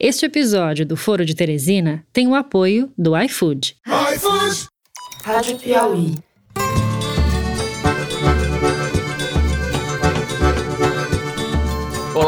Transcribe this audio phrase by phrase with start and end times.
[0.00, 3.76] Este episódio do Foro de Teresina tem o apoio do iFood.
[4.14, 4.68] iFood!
[5.24, 6.14] Rádio Piauí.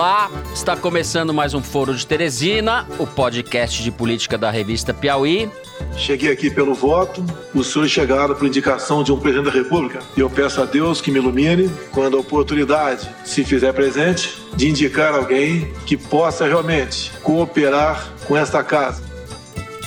[0.01, 5.51] Olá, está começando mais um Foro de Teresina, o podcast de política da revista Piauí.
[5.95, 7.23] Cheguei aqui pelo voto,
[7.55, 11.03] os senhores chegaram por indicação de um presidente da República e eu peço a Deus
[11.03, 17.12] que me ilumine quando a oportunidade se fizer presente de indicar alguém que possa realmente
[17.23, 19.03] cooperar com esta casa.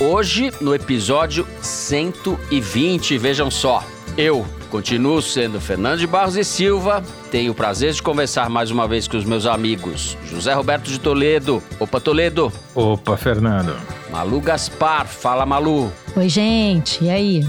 [0.00, 3.82] Hoje, no episódio 120, vejam só,
[4.16, 7.00] eu continuo sendo Fernando de Barros e Silva.
[7.30, 10.98] Tenho o prazer de conversar mais uma vez com os meus amigos José Roberto de
[10.98, 11.62] Toledo.
[11.78, 12.52] Opa, Toledo.
[12.74, 13.76] Opa, Fernando.
[14.10, 15.06] Malu Gaspar.
[15.06, 15.92] Fala, Malu.
[16.16, 17.04] Oi, gente.
[17.04, 17.44] E aí?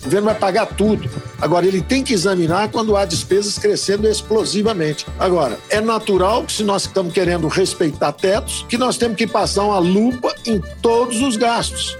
[0.00, 1.10] O governo vai pagar tudo.
[1.40, 5.04] Agora, ele tem que examinar quando há despesas crescendo explosivamente.
[5.18, 9.64] Agora, é natural que, se nós estamos querendo respeitar tetos, que nós temos que passar
[9.64, 11.98] uma lupa em todos os gastos.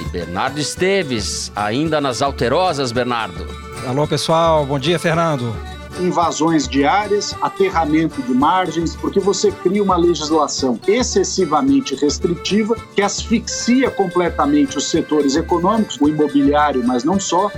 [0.00, 3.65] E Bernardo Esteves, ainda nas alterosas, Bernardo.
[3.86, 4.66] Alô, pessoal.
[4.66, 5.54] Bom dia, Fernando
[5.98, 14.76] invasões diárias, aterramento de margens, porque você cria uma legislação excessivamente restritiva que asfixia completamente
[14.76, 17.50] os setores econômicos, o imobiliário, mas não só,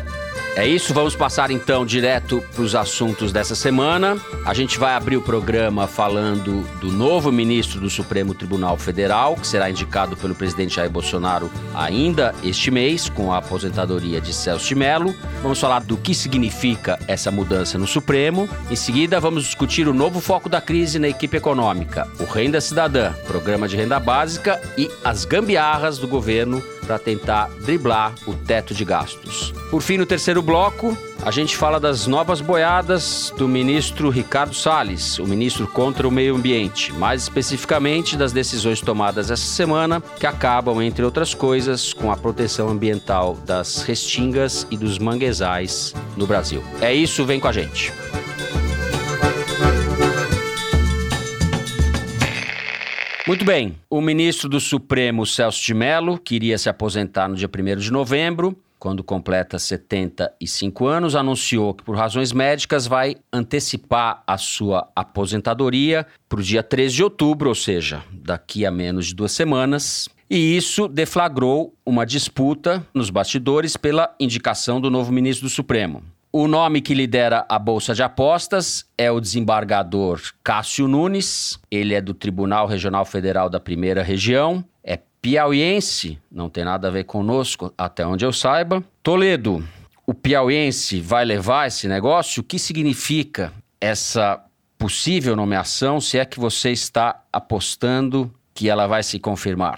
[0.59, 4.17] é isso, vamos passar então direto para os assuntos dessa semana.
[4.45, 9.47] A gente vai abrir o programa falando do novo ministro do Supremo Tribunal Federal, que
[9.47, 14.75] será indicado pelo presidente Jair Bolsonaro ainda este mês, com a aposentadoria de Celso de
[14.75, 15.15] Mello.
[15.43, 18.49] Vamos falar do que significa essa mudança no Supremo.
[18.69, 23.13] Em seguida, vamos discutir o novo foco da crise na equipe econômica, o Renda Cidadã,
[23.29, 28.83] programa de renda básica e as gambiarras do governo para tentar driblar o teto de
[28.83, 29.53] gastos.
[29.71, 35.19] Por fim, no terceiro bloco, a gente fala das novas boiadas do ministro Ricardo Salles,
[35.19, 40.81] o ministro contra o meio ambiente, mais especificamente das decisões tomadas essa semana que acabam,
[40.81, 46.65] entre outras coisas, com a proteção ambiental das restingas e dos manguezais no Brasil.
[46.81, 47.93] É isso, vem com a gente.
[53.29, 53.77] Muito bem.
[53.91, 58.57] O ministro do Supremo, Celso de Mello, queria se aposentar no dia 1 de novembro,
[58.79, 66.41] quando completa 75 anos, anunciou que, por razões médicas, vai antecipar a sua aposentadoria para
[66.41, 70.09] o dia 13 de outubro, ou seja, daqui a menos de duas semanas.
[70.31, 76.03] E isso deflagrou uma disputa nos bastidores pela indicação do novo ministro do Supremo.
[76.31, 81.59] O nome que lidera a Bolsa de Apostas é o desembargador Cássio Nunes.
[81.71, 84.63] Ele é do Tribunal Regional Federal da Primeira Região.
[84.85, 88.85] É piauiense, não tem nada a ver conosco, até onde eu saiba.
[89.03, 89.67] Toledo,
[90.07, 92.43] o piauiense vai levar esse negócio?
[92.43, 93.51] O que significa
[93.81, 94.45] essa
[94.77, 99.77] possível nomeação, se é que você está apostando que ela vai se confirmar?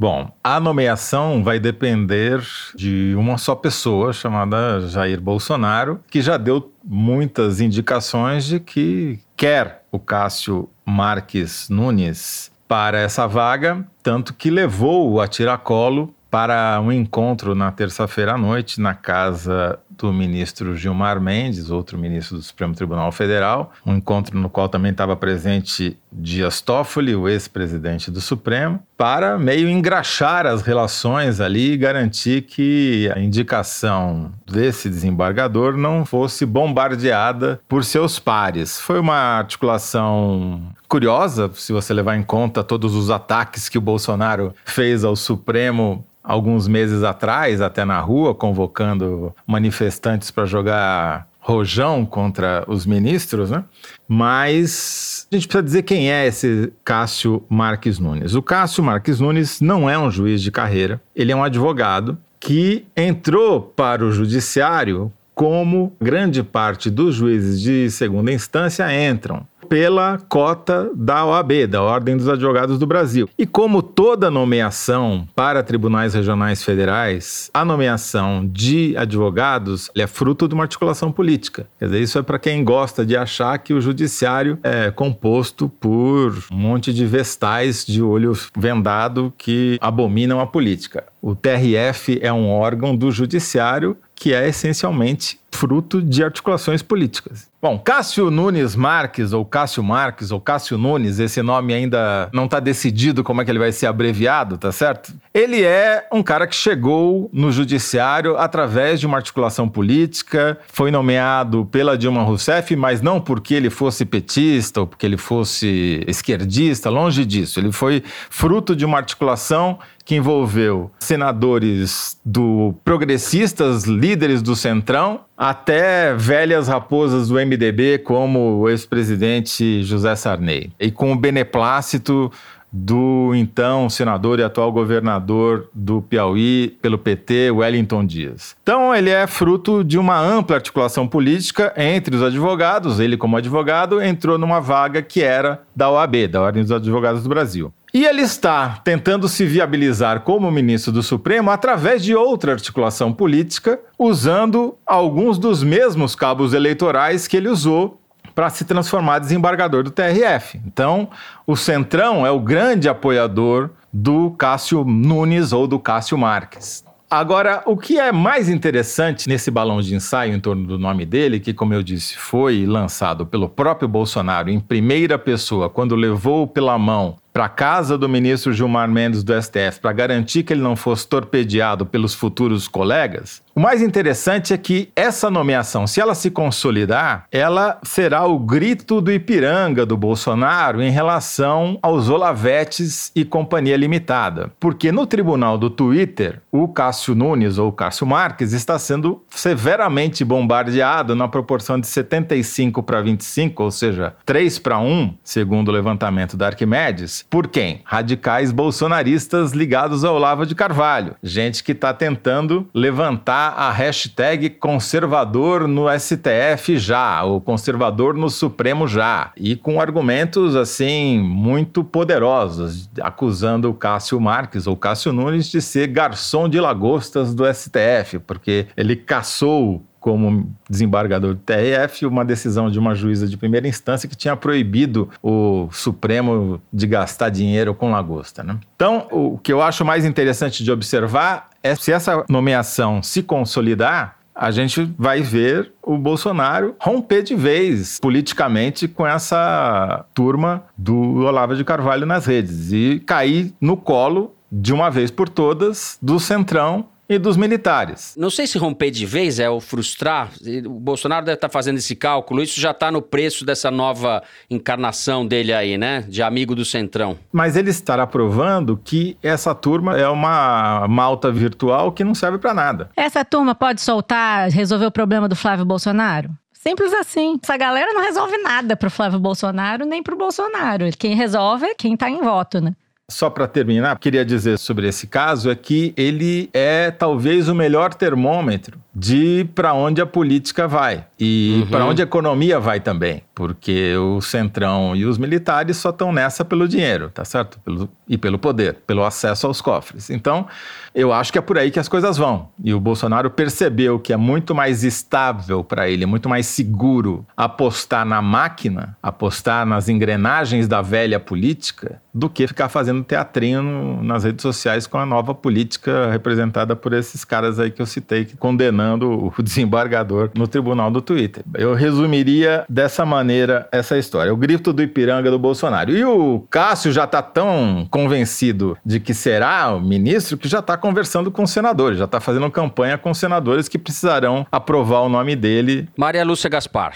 [0.00, 2.42] Bom, a nomeação vai depender
[2.74, 9.84] de uma só pessoa chamada Jair Bolsonaro, que já deu muitas indicações de que quer
[9.92, 17.54] o Cássio Marques Nunes para essa vaga, tanto que levou a tiracolo para um encontro
[17.54, 23.12] na terça-feira à noite na casa do ministro Gilmar Mendes, outro ministro do Supremo Tribunal
[23.12, 29.38] Federal, um encontro no qual também estava presente Dias Toffoli, o ex-presidente do Supremo, para
[29.38, 37.60] meio engraxar as relações ali e garantir que a indicação desse desembargador não fosse bombardeada
[37.68, 38.80] por seus pares.
[38.80, 44.54] Foi uma articulação curiosa, se você levar em conta todos os ataques que o Bolsonaro
[44.64, 52.64] fez ao Supremo alguns meses atrás, até na rua, convocando manifestantes para jogar rojão contra
[52.68, 53.64] os ministros, né?
[54.06, 58.34] Mas a gente precisa dizer quem é esse Cássio Marques Nunes.
[58.34, 62.86] O Cássio Marques Nunes não é um juiz de carreira, ele é um advogado que
[62.96, 70.90] entrou para o judiciário como grande parte dos juízes de segunda instância entram pela cota
[70.96, 73.28] da OAB, da Ordem dos Advogados do Brasil.
[73.38, 80.54] E como toda nomeação para tribunais regionais federais, a nomeação de advogados é fruto de
[80.54, 81.68] uma articulação política.
[81.78, 86.36] Quer dizer, isso é para quem gosta de achar que o judiciário é composto por
[86.50, 91.04] um monte de vestais de olho vendado que abominam a política.
[91.22, 97.49] O TRF é um órgão do judiciário que é essencialmente fruto de articulações políticas.
[97.62, 102.58] Bom, Cássio Nunes Marques, ou Cássio Marques, ou Cássio Nunes, esse nome ainda não está
[102.58, 105.12] decidido como é que ele vai ser abreviado, tá certo?
[105.34, 111.66] Ele é um cara que chegou no judiciário através de uma articulação política, foi nomeado
[111.66, 117.26] pela Dilma Rousseff, mas não porque ele fosse petista ou porque ele fosse esquerdista, longe
[117.26, 117.60] disso.
[117.60, 119.78] Ele foi fruto de uma articulação
[120.10, 127.49] que envolveu senadores do progressistas, líderes do Centrão, até velhas raposas do MDB,
[127.98, 130.72] como o ex-presidente José Sarney.
[130.78, 132.30] E com o beneplácito
[132.72, 138.56] do então senador e atual governador do Piauí pelo PT, Wellington Dias.
[138.62, 143.00] Então, ele é fruto de uma ampla articulação política entre os advogados.
[143.00, 147.28] Ele, como advogado, entrou numa vaga que era da OAB, da Ordem dos Advogados do
[147.28, 147.72] Brasil.
[147.92, 153.80] E ele está tentando se viabilizar como ministro do Supremo através de outra articulação política,
[153.98, 157.99] usando alguns dos mesmos cabos eleitorais que ele usou
[158.34, 160.60] para se transformar desembargador do TRF.
[160.66, 161.08] Então,
[161.46, 166.84] o Centrão é o grande apoiador do Cássio Nunes ou do Cássio Marques.
[167.10, 171.40] Agora, o que é mais interessante nesse balão de ensaio em torno do nome dele,
[171.40, 176.78] que, como eu disse, foi lançado pelo próprio Bolsonaro em primeira pessoa, quando levou pela
[176.78, 180.76] mão para a casa do ministro Gilmar Mendes do STF para garantir que ele não
[180.76, 186.30] fosse torpedeado pelos futuros colegas, o mais interessante é que essa nomeação, se ela se
[186.30, 193.76] consolidar, ela será o grito do Ipiranga do Bolsonaro em relação aos Olavetes e Companhia
[193.76, 194.50] Limitada.
[194.58, 201.14] Porque no tribunal do Twitter, o Cássio Nunes ou Cássio Marques está sendo severamente bombardeado
[201.14, 206.46] na proporção de 75 para 25, ou seja, 3 para 1, segundo o levantamento da
[206.46, 207.82] Arquimedes, por quem?
[207.84, 211.14] Radicais bolsonaristas ligados ao Olavo de Carvalho.
[211.22, 218.86] Gente que está tentando levantar a hashtag conservador no STF já, ou conservador no Supremo
[218.86, 225.60] já, e com argumentos assim muito poderosos, acusando o Cássio Marques ou Cássio Nunes de
[225.60, 232.70] ser garçom de lagostas do STF, porque ele caçou como desembargador do TRF uma decisão
[232.70, 237.90] de uma juíza de primeira instância que tinha proibido o Supremo de gastar dinheiro com
[237.90, 238.42] lagosta.
[238.42, 238.58] Né?
[238.74, 244.16] Então, o que eu acho mais interessante de observar é se essa nomeação se consolidar,
[244.34, 251.54] a gente vai ver o Bolsonaro romper de vez politicamente com essa turma do Olavo
[251.54, 256.86] de Carvalho nas redes e cair no colo de uma vez por todas do Centrão
[257.10, 258.14] e dos militares.
[258.16, 260.30] Não sei se romper de vez é o frustrar.
[260.64, 262.40] O Bolsonaro deve estar fazendo esse cálculo.
[262.40, 266.04] Isso já está no preço dessa nova encarnação dele aí, né?
[266.08, 267.18] De amigo do Centrão.
[267.32, 272.54] Mas ele estará provando que essa turma é uma malta virtual que não serve para
[272.54, 272.90] nada.
[272.96, 276.30] Essa turma pode soltar, resolver o problema do Flávio Bolsonaro?
[276.52, 277.40] Simples assim.
[277.42, 280.84] Essa galera não resolve nada pro Flávio Bolsonaro nem pro Bolsonaro.
[280.96, 282.72] Quem resolve é quem tá em voto, né?
[283.10, 287.92] Só para terminar, queria dizer sobre esse caso é que ele é talvez o melhor
[287.92, 291.66] termômetro de para onde a política vai e uhum.
[291.66, 296.44] para onde a economia vai também, porque o centrão e os militares só estão nessa
[296.44, 297.58] pelo dinheiro, tá certo?
[297.60, 300.10] Pelo, e pelo poder, pelo acesso aos cofres.
[300.10, 300.46] Então,
[300.94, 302.48] eu acho que é por aí que as coisas vão.
[302.62, 308.04] E o Bolsonaro percebeu que é muito mais estável para ele, muito mais seguro apostar
[308.04, 314.42] na máquina, apostar nas engrenagens da velha política, do que ficar fazendo teatrinho nas redes
[314.42, 319.32] sociais com a nova política representada por esses caras aí que eu citei, condenando o
[319.42, 321.44] desembargador no tribunal do Twitter.
[321.54, 324.32] Eu resumiria dessa maneira essa história.
[324.32, 325.90] O grito do Ipiranga do Bolsonaro.
[325.92, 330.76] E o Cássio já está tão convencido de que será o ministro que já está
[330.80, 335.36] conversando com os senadores, já está fazendo campanha com senadores que precisarão aprovar o nome
[335.36, 335.88] dele.
[335.96, 336.94] Maria Lúcia Gaspar.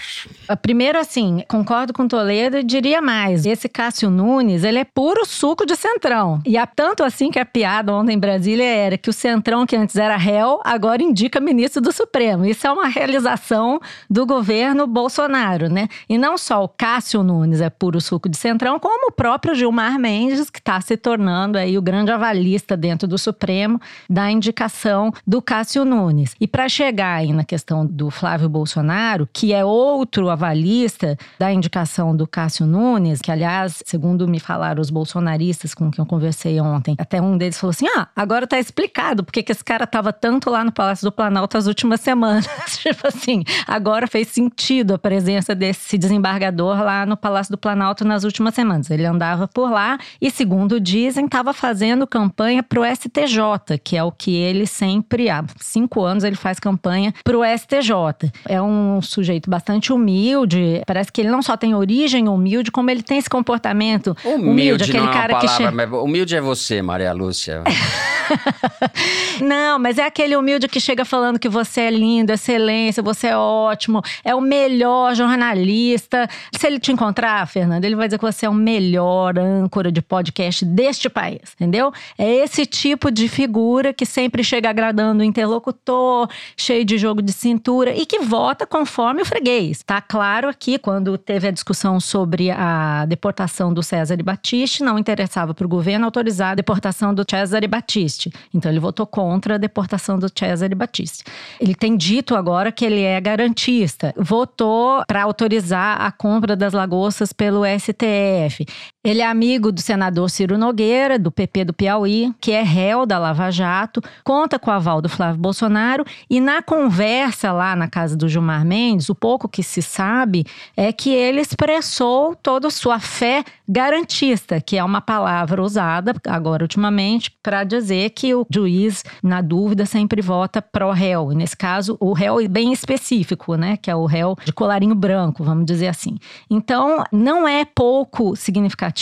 [0.61, 3.45] Primeiro, assim, concordo com Toledo e diria mais.
[3.45, 6.41] Esse Cássio Nunes, ele é puro puro suco de centrão.
[6.43, 9.75] E há tanto assim que a piada ontem em Brasília era que o centrão, que
[9.75, 12.43] antes era réu, agora indica ministro do Supremo.
[12.43, 15.87] Isso é uma realização do governo Bolsonaro, né?
[16.09, 19.99] E não só o Cássio Nunes é puro suco de centrão, como o próprio Gilmar
[19.99, 23.74] Mendes, que está se tornando aí o grande avalista dentro do Supremo
[24.09, 26.35] da indicação do Cássio Nunes.
[26.39, 32.15] E para chegar aí na questão do Flávio Bolsonaro, que é outro avalista da indicação
[32.15, 36.95] do Cássio Nunes, que aliás, segundo me falaram os bolsonaristas com quem eu conversei ontem,
[36.97, 40.49] até um deles falou assim: "Ah, agora tá explicado porque que esse cara tava tanto
[40.49, 42.47] lá no Palácio do Planalto as últimas semanas".
[42.81, 48.23] tipo assim, agora fez sentido a presença desse desembargador lá no Palácio do Planalto nas
[48.23, 48.89] últimas semanas.
[48.89, 54.03] Ele andava por lá e, segundo dizem, estava fazendo campanha para o STJ, que é
[54.03, 58.31] o que ele sempre há cinco anos ele faz campanha para o STJ.
[58.47, 60.81] É um sujeito bastante humilde.
[60.85, 64.83] Parece que ele não só tem origem humilde, como ele tem esse comportamento humilde, humilde
[64.83, 67.63] aquele é cara uma palavra, que mas humilde é você, Maria Lúcia.
[69.41, 73.37] Não, mas é aquele humilde que chega falando que você é lindo, excelência, você é
[73.37, 76.27] ótimo, é o melhor jornalista.
[76.51, 80.01] Se ele te encontrar, Fernanda, ele vai dizer que você é o melhor âncora de
[80.01, 81.91] podcast deste país, entendeu?
[82.17, 83.54] É esse tipo de figura
[83.93, 89.21] que sempre chega agradando o interlocutor, cheio de jogo de cintura e que vota conforme
[89.21, 89.83] o freguês.
[89.83, 94.99] Tá claro aqui, quando teve a discussão sobre a deportação do César e Batiste, não
[94.99, 98.31] interessava para o governo autorizar a deportação do Cesare Battisti.
[98.53, 101.23] Então ele votou contra a deportação do Cesare Battisti.
[101.59, 104.13] Ele tem dito agora que ele é garantista.
[104.17, 108.65] Votou para autorizar a compra das lagostas pelo STF.
[109.05, 113.19] Ele é amigo do senador Ciro Nogueira, do PP do Piauí, que é réu da
[113.19, 118.17] Lava Jato, conta com o aval do Flávio Bolsonaro e na conversa lá na casa
[118.17, 120.43] do Gilmar Mendes, o pouco que se sabe
[120.75, 126.63] é que ele expressou toda a sua fé garantista, que é uma palavra usada agora
[126.63, 131.31] ultimamente para dizer que o juiz, na dúvida, sempre vota pró réu.
[131.31, 133.77] E nesse caso, o réu é bem específico, né?
[133.77, 136.17] Que é o réu de colarinho branco, vamos dizer assim.
[136.49, 138.94] Então, não é pouco significativo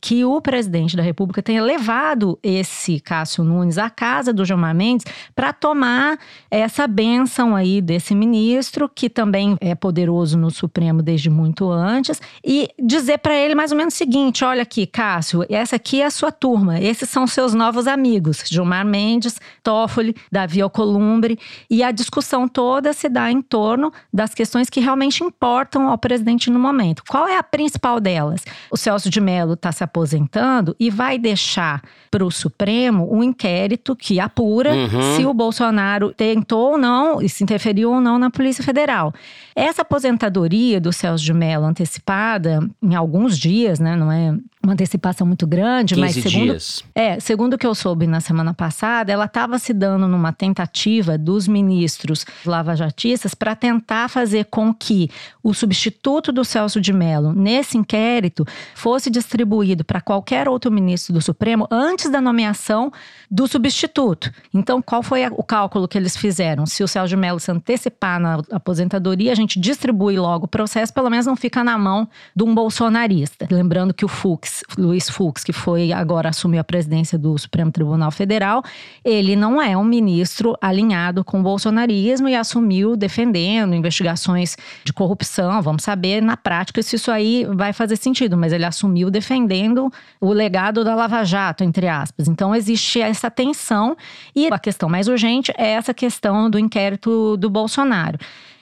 [0.00, 5.04] que o presidente da República tenha levado esse Cássio Nunes à casa do Gilmar Mendes
[5.34, 6.18] para tomar
[6.50, 12.68] essa benção aí desse ministro, que também é poderoso no Supremo desde muito antes, e
[12.82, 16.10] dizer para ele mais ou menos o seguinte: olha aqui, Cássio, essa aqui é a
[16.10, 21.38] sua turma, esses são seus novos amigos, Gilmar Mendes, Toffoli, Davi Alcolumbre,
[21.70, 26.50] e a discussão toda se dá em torno das questões que realmente importam ao presidente
[26.50, 27.02] no momento.
[27.06, 28.44] Qual é a principal delas?
[28.70, 33.96] O Celso de Mello está se aposentando e vai deixar para o Supremo um inquérito
[33.96, 35.16] que apura Uhum.
[35.16, 39.12] se o Bolsonaro tentou ou não e se interferiu ou não na Polícia Federal.
[39.54, 45.24] Essa aposentadoria do Celso de Mello antecipada em alguns dias, né, não é uma antecipação
[45.26, 46.84] muito grande, mas 15 segundo dias.
[46.94, 51.16] é, segundo o que eu soube na semana passada, ela estava se dando numa tentativa
[51.16, 55.08] dos ministros lavajatistas para tentar fazer com que
[55.42, 61.20] o substituto do Celso de Mello nesse inquérito fosse distribuído para qualquer outro ministro do
[61.20, 62.92] Supremo antes da nomeação
[63.30, 64.30] do substituto.
[64.52, 66.66] Então, qual foi a- o cálculo que eles fizeram?
[66.66, 70.92] Se o Celso de Mello se antecipar na aposentadoria, a gente distribui logo o processo,
[70.92, 73.48] pelo menos não fica na mão de um bolsonarista.
[73.50, 78.10] Lembrando que o Fux, Luiz Fux, que foi agora assumiu a presidência do Supremo Tribunal
[78.10, 78.62] Federal,
[79.04, 85.62] ele não é um ministro alinhado com o bolsonarismo e assumiu defendendo investigações de corrupção.
[85.62, 90.32] Vamos saber na prática se isso aí vai fazer sentido, mas ele assumiu defendendo o
[90.32, 92.28] legado da Lava Jato, entre aspas.
[92.28, 93.96] Então existe essa tensão
[94.34, 98.18] e a questão mais urgente é essa questão do inquérito do Bolsonaro.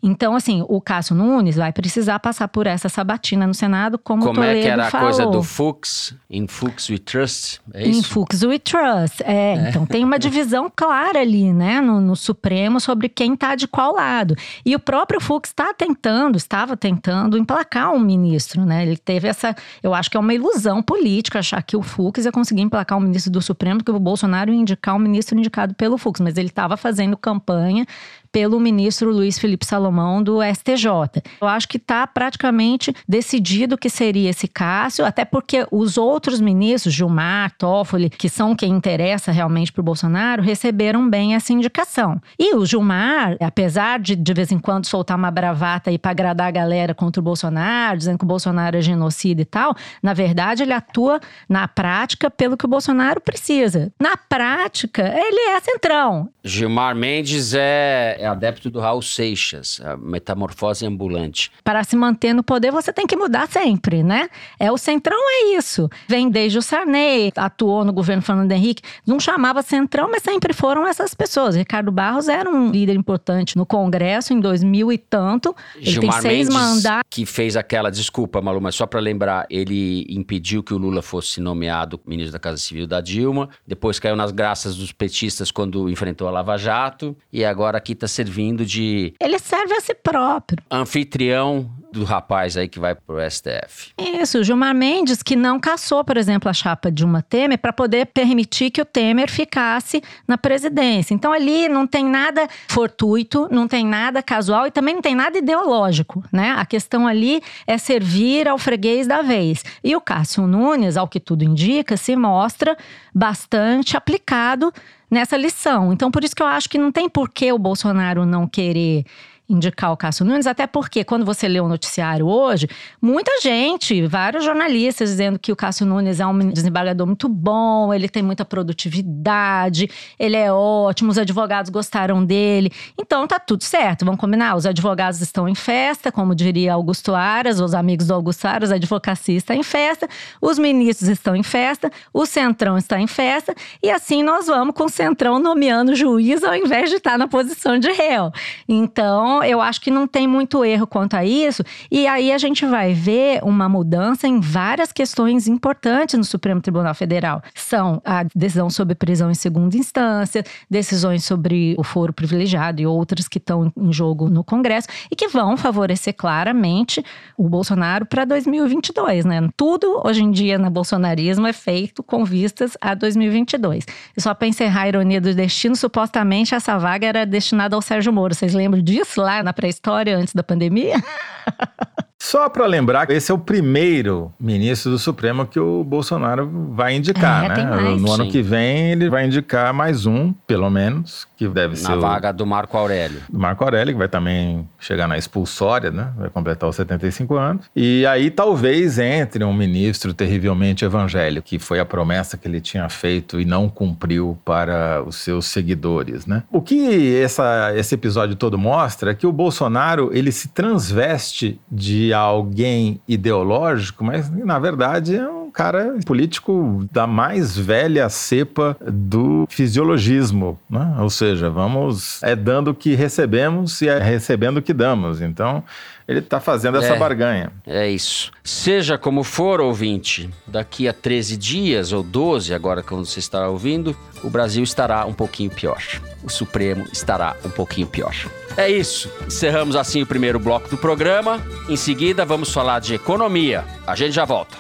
[0.07, 4.27] Então, assim, o Cássio Nunes vai precisar passar por essa sabatina no Senado, como, o
[4.27, 5.07] Como é que Toledo era a falou.
[5.09, 6.15] coisa do Fux?
[6.29, 7.59] In Fux we trust?
[7.73, 8.11] É Em isso?
[8.11, 9.23] Fux we trust.
[9.25, 13.67] É, então tem uma divisão clara ali, né, no, no Supremo sobre quem tá de
[13.67, 14.37] qual lado.
[14.63, 18.83] E o próprio Fux está tentando, estava tentando emplacar um ministro, né?
[18.83, 22.31] Ele teve essa, eu acho que é uma ilusão política achar que o Fux ia
[22.31, 25.97] conseguir emplacar um ministro do Supremo, que o Bolsonaro ia indicar um ministro indicado pelo
[25.97, 27.87] Fux, mas ele estava fazendo campanha
[28.35, 31.23] pelo ministro Luiz Felipe Salomão do STJ.
[31.41, 36.93] Eu acho que está praticamente decidido que seria esse Cássio, até porque os outros ministros,
[36.93, 42.21] Gilmar, Toffoli, que são quem interessa realmente para o Bolsonaro, receberam bem essa indicação.
[42.37, 46.49] E o Gilmar, apesar de de vez em quando soltar uma bravata aí para agradar
[46.49, 50.65] a galera contra o Bolsonaro, dizendo que o Bolsonaro é genocida e tal, na verdade,
[50.65, 53.93] ele atua na prática pelo que o Bolsonaro precisa.
[54.01, 56.29] Na prática, ele é centrão.
[56.43, 61.51] Gilmar Mendes é, é adepto do Raul Seixas, a metamorfose ambulante.
[61.63, 64.29] Para se manter no poder, você tem que mudar sempre, né?
[64.59, 65.91] É o centrão é isso.
[66.09, 70.87] Vem desde o Sarney, atuou no governo Fernando Henrique, não chamava centrão, mas sempre foram
[70.87, 71.55] essas pessoas.
[71.55, 75.55] Ricardo Barros era um líder importante no Congresso em 2000 e tanto.
[75.77, 77.09] Ele Gilmar tem seis Mendes, mandatos.
[77.11, 81.41] que fez aquela, desculpa, Malu, mas só para lembrar, ele impediu que o Lula fosse
[81.41, 86.27] nomeado ministro da Casa Civil da Dilma, depois caiu nas graças dos petistas quando enfrentou
[86.27, 90.63] a Lava Jato, e agora aqui está servindo de Ele serve a si próprio.
[90.71, 93.93] anfitrião do rapaz aí que vai pro STF.
[93.97, 98.07] Isso, o Gilmar Mendes, que não caçou, por exemplo, a chapa Dilma Temer para poder
[98.07, 101.15] permitir que o Temer ficasse na presidência.
[101.15, 105.39] Então ali não tem nada fortuito, não tem nada casual e também não tem nada
[105.39, 106.55] ideológico, né?
[106.59, 109.65] A questão ali é servir ao freguês da vez.
[109.83, 112.77] E o Cássio Nunes, ao que tudo indica, se mostra
[113.15, 114.73] bastante aplicado
[115.09, 115.93] nessa lição.
[115.93, 119.05] Então por isso que eu acho que não tem por que o Bolsonaro não querer
[119.49, 122.67] indicar o Cássio Nunes, até porque quando você lê o noticiário hoje,
[123.01, 128.09] muita gente, vários jornalistas dizendo que o Cássio Nunes é um desembargador muito bom, ele
[128.09, 132.73] tem muita produtividade, ele é ótimo, os advogados gostaram dele.
[132.99, 134.57] Então tá tudo certo, vamos combinar.
[134.57, 138.77] Os advogados estão em festa, como diria Augusto Aras, os amigos do Augusto Aras, a
[138.77, 140.09] advocacia está em festa,
[140.41, 144.85] os ministros estão em festa, o Centrão está em festa, e assim nós vamos com
[144.85, 148.33] o Centrão nomeando juiz ao invés de estar na posição de réu.
[148.67, 151.63] Então, eu acho que não tem muito erro quanto a isso.
[151.91, 156.95] E aí a gente vai ver uma mudança em várias questões importantes no Supremo Tribunal
[156.95, 157.43] Federal.
[157.55, 163.29] São a decisão sobre prisão em segunda instância, decisões sobre o foro privilegiado e outras
[163.29, 167.05] que estão em jogo no Congresso e que vão favorecer claramente
[167.37, 169.49] o Bolsonaro para 2022, né?
[169.57, 173.87] Tudo hoje em dia no bolsonarismo é feito com vistas a 2022.
[174.17, 178.13] E só para encerrar a ironia do destino, supostamente essa vaga era destinada ao Sérgio
[178.13, 178.35] Moro.
[178.35, 180.97] Vocês lembram disso lá na pré-história antes da pandemia?
[182.21, 187.45] Só para lembrar, esse é o primeiro ministro do Supremo que o Bolsonaro vai indicar,
[187.51, 187.71] É, tem né?
[187.71, 188.01] mais.
[188.01, 188.31] No ano Sim.
[188.31, 192.33] que vem ele vai indicar mais um, pelo menos, que deve ser Na o vaga
[192.33, 193.21] do Marco Aurélio.
[193.29, 196.13] do Marco Aurélio, que vai também chegar na expulsória, né?
[196.17, 197.67] Vai completar os 75 anos.
[197.77, 202.89] E aí talvez entre um ministro terrivelmente evangélico, que foi a promessa que ele tinha
[202.89, 206.43] feito e não cumpriu para os seus seguidores, né?
[206.51, 212.14] O que essa, esse episódio todo mostra é que o Bolsonaro, ele se transveste de
[212.21, 220.59] alguém ideológico, mas na verdade é um cara político da mais velha cepa do fisiologismo,
[220.69, 220.97] né?
[220.99, 225.21] Ou seja, vamos é dando o que recebemos e é recebendo o que damos.
[225.21, 225.63] Então,
[226.09, 226.99] ele está fazendo essa É.
[226.99, 227.53] barganha.
[227.67, 228.33] É isso.
[228.43, 233.97] Seja como for, ouvinte, daqui a 13 dias ou 12, agora quando você estará ouvindo,
[234.23, 235.81] o Brasil estará um pouquinho pior.
[236.23, 238.15] O Supremo estará um pouquinho pior.
[238.57, 239.11] É isso.
[239.27, 241.41] Encerramos assim o primeiro bloco do programa.
[241.69, 243.65] Em seguida, vamos falar de economia.
[243.87, 244.57] A gente já volta.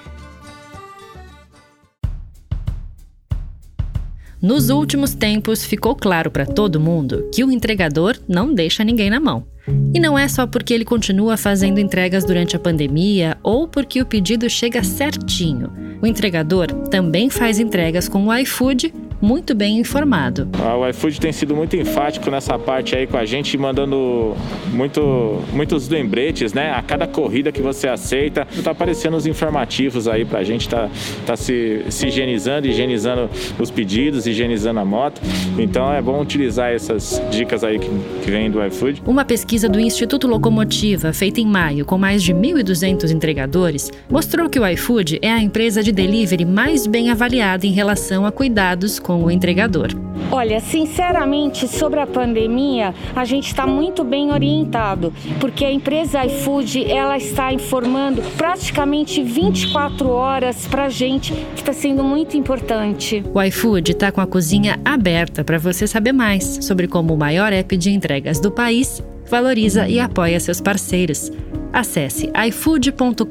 [4.44, 9.18] Nos últimos tempos, ficou claro para todo mundo que o entregador não deixa ninguém na
[9.18, 9.46] mão.
[9.94, 14.04] E não é só porque ele continua fazendo entregas durante a pandemia ou porque o
[14.04, 15.72] pedido chega certinho.
[16.02, 20.48] O entregador também faz entregas com o iFood muito bem informado.
[20.62, 24.35] Ah, O iFood tem sido muito enfático nessa parte aí com a gente, mandando
[24.72, 26.72] muito, muitos lembretes, né?
[26.72, 30.88] A cada corrida que você aceita, tá aparecendo os informativos aí pra gente, tá,
[31.27, 35.20] tá se, se higienizando, higienizando os pedidos, higienizando a moto.
[35.59, 37.88] Então é bom utilizar essas dicas aí que,
[38.22, 39.03] que vêm do iFood.
[39.07, 44.59] Uma pesquisa do Instituto Locomotiva, feita em maio com mais de 1.200 entregadores, mostrou que
[44.59, 49.13] o iFood é a empresa de delivery mais bem avaliada em relação a cuidados com
[49.22, 49.88] o entregador.
[50.31, 56.90] Olha, sinceramente, sobre a pandemia, a gente está muito bem orientado, porque a empresa iFood
[56.90, 63.22] ela está informando praticamente 24 horas para a gente, que está sendo muito importante.
[63.33, 67.53] O iFood está com a cozinha aberta para você saber mais sobre como o maior
[67.53, 71.31] app de entregas do país valoriza e apoia seus parceiros.
[71.72, 73.24] Acesse ifood.com.br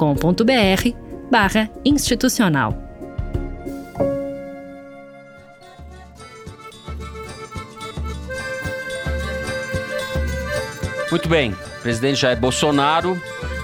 [1.32, 2.83] barra institucional.
[11.14, 11.52] Muito bem.
[11.52, 13.22] O presidente Jair Bolsonaro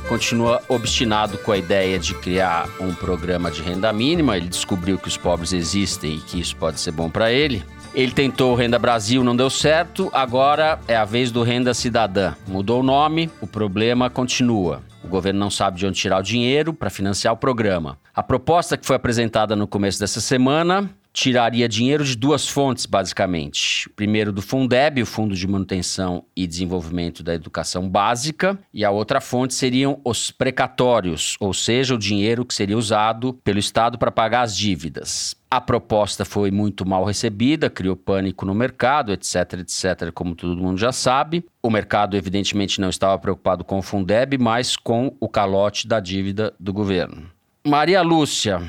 [0.08, 4.38] continua obstinado com a ideia de criar um programa de renda mínima.
[4.38, 7.66] Ele descobriu que os pobres existem e que isso pode ser bom para ele.
[7.96, 10.12] Ele tentou o Renda Brasil, não deu certo.
[10.14, 12.36] Agora é a vez do Renda Cidadã.
[12.48, 14.84] Mudou o nome, o problema continua.
[15.04, 17.98] O governo não sabe de onde tirar o dinheiro para financiar o programa.
[18.14, 23.90] A proposta que foi apresentada no começo dessa semana tiraria dinheiro de duas fontes, basicamente.
[23.96, 29.20] Primeiro, do Fundeb, o Fundo de Manutenção e Desenvolvimento da Educação Básica, e a outra
[29.20, 34.42] fonte seriam os precatórios, ou seja, o dinheiro que seria usado pelo Estado para pagar
[34.42, 35.36] as dívidas.
[35.52, 40.78] A proposta foi muito mal recebida, criou pânico no mercado, etc, etc, como todo mundo
[40.78, 41.44] já sabe.
[41.64, 46.54] O mercado, evidentemente, não estava preocupado com o Fundeb, mas com o calote da dívida
[46.60, 47.32] do governo.
[47.66, 48.62] Maria Lúcia,